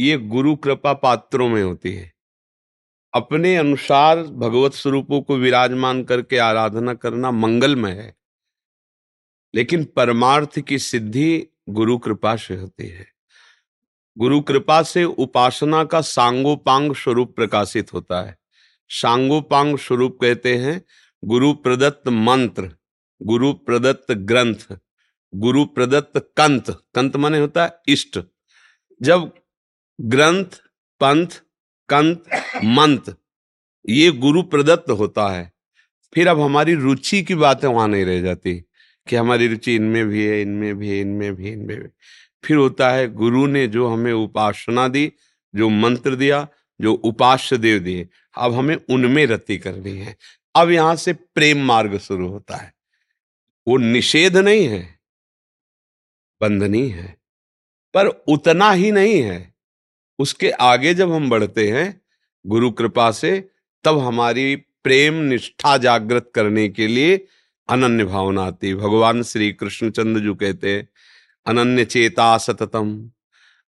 ये 0.00 0.18
गुरु 0.18 0.56
कृपा 0.56 0.92
पात्रों 0.92 1.48
में 1.48 1.62
होती 1.62 1.92
है। 1.92 2.12
अपने 3.14 3.56
अनुसार 3.56 4.22
भगवत 4.22 4.72
स्वरूपों 4.72 5.22
को 5.22 5.36
विराजमान 5.36 6.04
करके 6.04 6.38
आराधना 6.38 6.94
करना 6.94 7.30
मंगलमय 7.30 7.92
है। 7.92 8.16
लेकिन 9.54 9.84
परमार्थ 9.84 10.60
की 10.60 10.78
सिद्धि 10.78 11.46
गुरु 11.68 11.98
कृपा 11.98 12.36
से 12.36 12.56
होती 12.56 12.86
है। 12.86 13.06
गुरु 14.18 14.40
कृपा 14.40 14.82
से 14.82 15.04
उपासना 15.04 15.84
का 15.84 16.00
सांगोपांग 16.00 16.94
स्वरूप 16.94 17.36
प्रकाशित 17.36 17.92
होता 17.92 18.22
है। 18.22 18.38
सांगोपांग 18.88 19.78
स्वरूप 19.78 20.18
कहते 20.20 20.56
हैं 20.56 20.82
गुरु 21.24 21.52
प्रदत्त 21.52 22.08
मंत्र 22.08 22.72
गुरु 23.22 23.52
प्रदत्त 23.52 24.12
ग्रंथ 24.12 24.76
गुरु 25.34 25.64
प्रदत्त 25.64 26.18
कंत। 26.18 26.70
कंत 26.70 27.16
माने 27.16 27.38
होता 27.38 27.64
है 27.64 27.72
इष्ट। 27.88 28.20
जब 29.02 29.32
ग्रंथ, 30.00 30.44
पंथ, 31.00 31.26
कंत, 31.88 32.24
मंत, 32.64 33.16
ये 33.88 34.10
गुरु 34.10 34.42
प्रदत्त 34.42 34.90
होता 34.90 35.28
है, 35.28 35.52
फिर 36.14 36.28
अब 36.28 36.40
हमारी 36.40 36.74
रुचि 36.74 37.22
की 37.22 37.34
बातें 37.34 37.68
वहाँ 37.68 37.88
नहीं 37.88 38.04
रह 38.04 38.20
जाती। 38.22 38.64
कि 39.08 39.16
हमारी 39.16 39.48
रुचि 39.48 39.74
इनमें 39.74 40.08
भी 40.08 40.24
है, 40.24 40.42
इनमें 40.42 40.78
भी 40.78 40.88
है, 40.88 41.00
इनमें 41.00 41.34
भी 41.34 41.50
इनमें 41.50 41.80
भी 41.80 41.88
फिर 42.44 42.56
होता 42.56 42.90
है 42.90 43.12
गुरु 43.12 43.46
ने 43.46 43.66
जो 43.66 43.86
हमें 43.86 44.12
उपासना 44.12 44.88
दी, 44.88 45.12
जो 45.54 45.68
मंत्र 45.68 46.14
दिया, 46.14 46.48
जो 46.80 46.94
उपास्य 46.94 47.58
देव 47.58 47.78
दिए, 47.78 48.08
अब 48.38 48.52
हमें 48.52 48.76
उनमें 48.90 49.26
रति 49.26 49.58
करनी 49.58 49.90
है। 49.90 50.16
अब 50.54 50.70
यहाँ 50.70 50.96
से 50.96 51.12
प्रेम 51.12 51.64
मार्ग 51.64 51.98
शुरू 51.98 52.28
होता 52.28 52.56
है। 52.56 52.72
वो 53.66 53.76
निषेध 53.76 54.36
नहीं 54.36 54.66
है, 54.68 54.98
बंधनी 56.40 56.88
है, 56.88 57.16
पर 57.94 58.06
उतना 58.06 58.70
ही 58.72 58.90
नहीं 58.92 59.22
है। 59.22 59.54
उसके 60.18 60.50
आगे 60.50 60.94
जब 60.94 61.12
हम 61.12 61.28
बढ़ते 61.30 61.70
हैं, 61.70 62.00
गुरु 62.44 62.70
कृपा 62.70 63.10
से, 63.10 63.48
तब 63.84 63.98
हमारी 63.98 64.56
प्रेम 64.56 65.14
निष्ठा 65.14 65.76
जागृत 65.76 66.30
करने 66.34 66.68
के 66.68 66.86
लिए 66.86 67.16
अनन्य 67.68 68.04
भावना 68.04 68.42
आती 68.42 68.74
भगवान 68.74 69.22
श्री 69.22 69.52
कृष्णचंद्र 69.52 70.20
जो 70.20 70.34
कहते 70.34 70.74
हैं, 70.76 70.88
अनन्य 71.46 71.84
चेता 71.84 72.36
सततम 72.38 73.10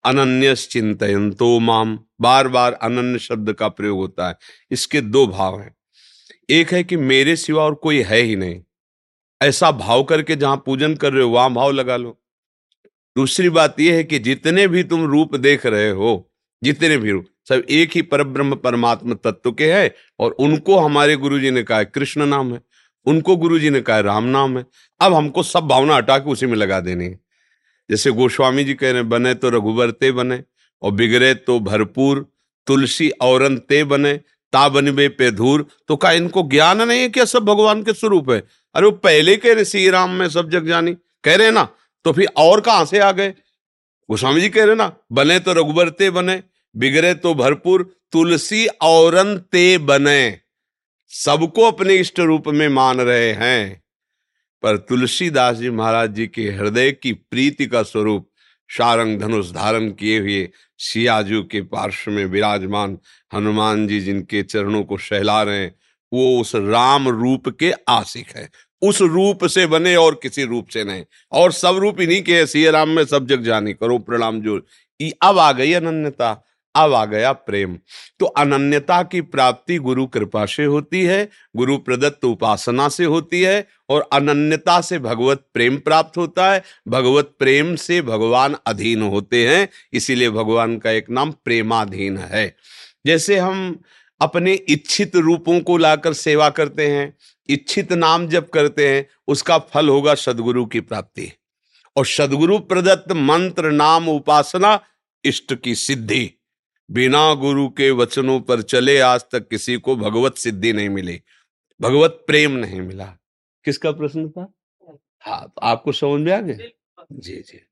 अनन्य 0.05 0.55
चिंतन 0.57 1.31
तो 1.33 1.59
माम। 1.61 1.99
बार 2.21 2.49
बार 2.49 2.73
अनन्य 2.73 3.19
शब्द 3.19 3.53
का 3.53 3.69
प्रयोग 3.69 3.99
होता 3.99 4.29
है। 4.29 4.37
इसके 4.71 5.01
दो 5.01 5.27
भाव 5.27 5.61
हैं। 5.61 5.75
एक 6.51 6.73
है 6.73 6.83
कि 6.85 6.97
मेरे 6.97 7.37
सिवा 7.37 7.63
और 7.63 7.75
कोई 7.75 8.01
है 8.03 8.21
ही 8.21 8.37
नहीं। 8.37 8.61
ऐसा 9.41 9.71
भाव 9.73 10.03
करके 10.03 10.37
जहाँ 10.37 10.63
पूजन 10.67 10.95
कर 10.95 11.13
रहे 11.13 11.23
हो, 11.23 11.29
वहाँ 11.31 11.53
भाव 11.53 11.71
लगा 11.71 11.97
लो। 11.97 12.17
दूसरी 13.17 13.49
बात 13.49 13.81
यह 13.81 13.95
है 13.95 14.05
कि 14.05 14.19
जितने 14.19 14.67
भी 14.69 14.83
तुम 14.83 15.05
रूप 15.05 15.37
देख 15.37 15.67
रहे 15.67 15.91
हो, 15.91 16.31
जितने 16.63 16.97
भी 16.97 17.11
रूप, 17.11 17.27
सब 17.49 17.63
एक 17.71 17.91
ही 17.95 18.03
पर 18.03 18.23
ब्रह्म 18.25 18.55
परमात्मा 18.55 19.15
तत्व 19.15 19.53
के 19.53 19.73
हैं 19.73 19.91
और 20.21 20.31
उनको 20.31 20.79
हमारे 20.79 21.17
गुरु 21.17 21.39
जी 21.39 21.51
ने 21.51 21.63
कहा 21.63 21.83
कृष्ण 21.83 22.27
नाम 22.27 22.53
है। 22.55 22.61
उनको 23.07 23.37
गुरु 23.37 23.59
जी 23.59 23.71
ने 23.71 23.81
कहा 23.81 24.01
राम 24.01 24.25
नाम 24.25 24.59
है। 24.59 24.65
अब 25.01 25.15
हमको 25.15 25.43
सब 25.43 25.61
भावना 25.61 25.97
हटा 25.97 26.19
के 26.19 26.31
उसी 26.31 26.47
में 26.47 26.57
लगा 26.57 26.81
देनी 26.81 27.05
है। 27.05 27.21
जैसे 27.91 28.11
गोस्वामी 28.11 28.65
जी 28.65 28.75
कह 28.75 28.91
रहे 28.91 29.03
बने 29.03 29.35
तो 29.35 29.51
रघुबर 29.51 29.91
ते 29.91 30.13
बने 30.13 30.43
और 30.83 30.93
बिगड़े 30.93 31.35
तो 31.35 31.59
भरपूर, 31.61 32.27
तुलसी 32.67 33.11
औरन 33.11 33.57
ते 33.59 33.83
बने। 33.85 34.21
ता 34.53 34.69
बनबे 34.69 35.09
पे 35.09 35.31
धूर 35.31 35.67
तो 35.89 35.97
का 35.97 36.13
इनको 36.13 36.43
ज्ञान 36.43 36.83
नहीं 36.83 37.01
है 37.01 37.09
क्या 37.09 37.25
सब 37.25 37.45
भगवान 37.45 37.83
के 37.83 37.93
स्वरूप 37.93 38.31
है? 38.31 38.39
अरे 38.75 38.85
वो 38.85 38.91
पहले 38.93 39.37
कह 39.37 39.55
रहे 39.55 39.65
श्री 39.65 39.89
राम 39.91 40.11
में 40.11 40.29
सब 40.29 40.51
जग 40.51 40.67
जानी। 40.67 40.95
कह 41.25 41.37
रहे 41.37 41.51
ना 41.51 41.69
तो 42.05 42.13
फिर 42.13 42.29
और 42.37 42.61
कहाँ 42.61 42.85
से 42.85 42.99
आ 42.99 43.11
गए? 43.13 43.31
गोस्वामी 44.11 44.41
जी 44.41 44.49
कह 44.49 44.65
रहे 44.65 44.75
ना, 44.75 44.93
बने 45.13 45.39
तो 45.39 45.53
रघुबरते 45.53 46.11
बने, 46.11 46.43
बिगड़े 46.77 47.15
तो 47.15 47.35
भरपूर, 47.35 47.83
तुलसी 48.13 48.67
औरन 48.67 49.37
ते 49.53 49.79
बने। 49.79 50.39
सबको 51.11 51.63
अपने 51.63 51.95
इष्ट 51.95 52.21
रूप 52.21 52.49
में 52.49 52.69
मान 52.69 53.01
रहे 53.01 53.33
हैं। 53.33 53.83
पर 54.63 54.77
तुलसीदास 54.79 55.57
जी 55.57 55.71
महाराज 55.71 56.11
जी 56.11 56.27
के 56.27 56.43
हृदय 56.51 56.91
की 56.93 57.13
प्रीति 57.13 57.67
का 57.67 57.83
स्वरूप 57.83 58.29
शारंग 58.71 59.19
धनुष 59.21 59.51
धारण 59.51 59.91
किए 59.91 60.19
हुए 60.21 60.49
सियाजू 60.83 61.43
के 61.43 61.63
पार्श्व 61.63 62.11
में 62.11 62.25
विराजमान 62.25 62.99
हनुमान 63.35 63.89
जी 63.89 64.01
जिनके 64.01 64.43
चरणों 64.43 64.83
को 64.83 64.99
सहला 64.99 65.43
रहे 65.43 65.59
हैं, 65.59 65.75
वो 66.13 66.41
उस 66.41 66.55
राम 66.55 67.09
रूप 67.09 67.49
के 67.49 67.73
आशिक 67.89 68.31
है। 68.37 68.51
उस 68.83 69.01
रूप 69.01 69.45
से 69.45 69.67
बने 69.67 69.97
और 69.97 70.21
किसी 70.23 70.45
रूप 70.45 70.69
से 70.69 70.85
नहीं। 70.85 71.05
और 71.33 71.53
सब 71.53 71.77
रूप 71.77 72.01
इन्हीं 72.01 72.23
के 72.23 72.47
सिया 72.47 72.71
राम 72.71 72.89
में 72.89 73.05
सब 73.05 73.27
जग 73.27 73.43
जानी 73.43 73.73
करो, 73.73 73.99
प्रणाम 73.99 74.41
जो 74.41 74.67
अब 75.23 75.39
आ 75.39 75.53
गई 75.53 75.73
अनन्यता। 75.73 76.50
अब 76.75 76.95
आ 76.95 77.05
गया 77.05 77.33
प्रेम। 77.33 77.79
तो 78.19 78.27
अनन्यता 78.27 79.03
की 79.03 79.21
प्राप्ति 79.21 79.77
गुरु 79.77 80.07
कृपा 80.07 80.47
से 80.47 80.65
होती 80.65 81.03
है, 81.03 81.29
गुरु 81.57 81.79
प्रदत्त 81.79 82.25
उपासना 82.25 82.89
से 82.89 83.05
होती 83.05 83.43
है 83.43 83.69
और 83.89 84.09
अनन्यता 84.13 84.81
से 84.81 84.99
भगवत 84.99 85.47
प्रेम 85.55 85.77
प्राप्त 85.77 86.17
होता 86.17 86.53
है। 86.53 86.63
भगवत 86.89 87.33
प्रेम 87.39 87.77
से 87.77 88.03
भगवान 88.03 88.57
अधीन 88.67 89.03
होते 89.03 89.49
हैं, 89.49 89.69
इसीलिए 89.93 90.31
भगवान 90.31 90.79
का 90.79 90.91
एक 90.91 91.11
नाम 91.11 91.31
प्रेमाधीन 91.31 92.19
है। 92.19 92.57
जैसे 93.07 93.39
हम 93.39 93.83
अपने 94.21 94.55
इच्छित 94.55 95.17
रूपों 95.17 95.61
को 95.61 95.77
लाकर 95.77 96.13
सेवा 96.13 96.51
करते 96.51 96.89
हैं, 96.89 97.17
इच्छित 97.49 97.93
नाम 97.93 98.29
जब 98.29 98.51
करते 98.51 98.89
हैं, 98.89 99.07
उसका 99.29 99.59
फल 99.59 99.89
होगा 99.89 100.15
सदगुरु 100.15 100.67
की 100.67 100.81
प्राप्ति। 100.81 101.33
और 101.97 102.07
सदगुरु 102.07 102.59
प्रदत्त 102.59 103.13
मंत्र, 103.13 103.71
नाम, 103.71 104.09
उपासना 104.09 104.81
इष्ट 105.25 105.55
की 105.55 105.75
सिद्धि। 105.75 106.40
बिना 106.91 107.35
गुरु 107.35 107.69
के 107.69 107.91
वचनों 107.91 108.41
पर 108.41 108.63
चले 108.63 109.01
आज 109.01 109.25
तक 109.33 109.49
किसी 109.49 109.77
को 109.77 109.97
भगवत 109.97 110.35
सिद्धि 110.35 110.73
नहीं 110.73 110.89
मिली 110.89 111.23
भगवत 111.81 112.25
प्रेम 112.27 112.53
नहीं 112.53 112.81
मिला। 112.81 113.17
किसका 113.65 113.93
प्रश्न 113.93 114.29
था? 114.29 114.53
हाँ। 115.21 115.49
तो 115.49 115.61
आपको 115.63 115.93
समझ 115.93 116.21
में 116.21 116.33
आ 116.33 116.41
गया? 116.41 116.57
जी 117.13 117.37
जी। 117.37 117.70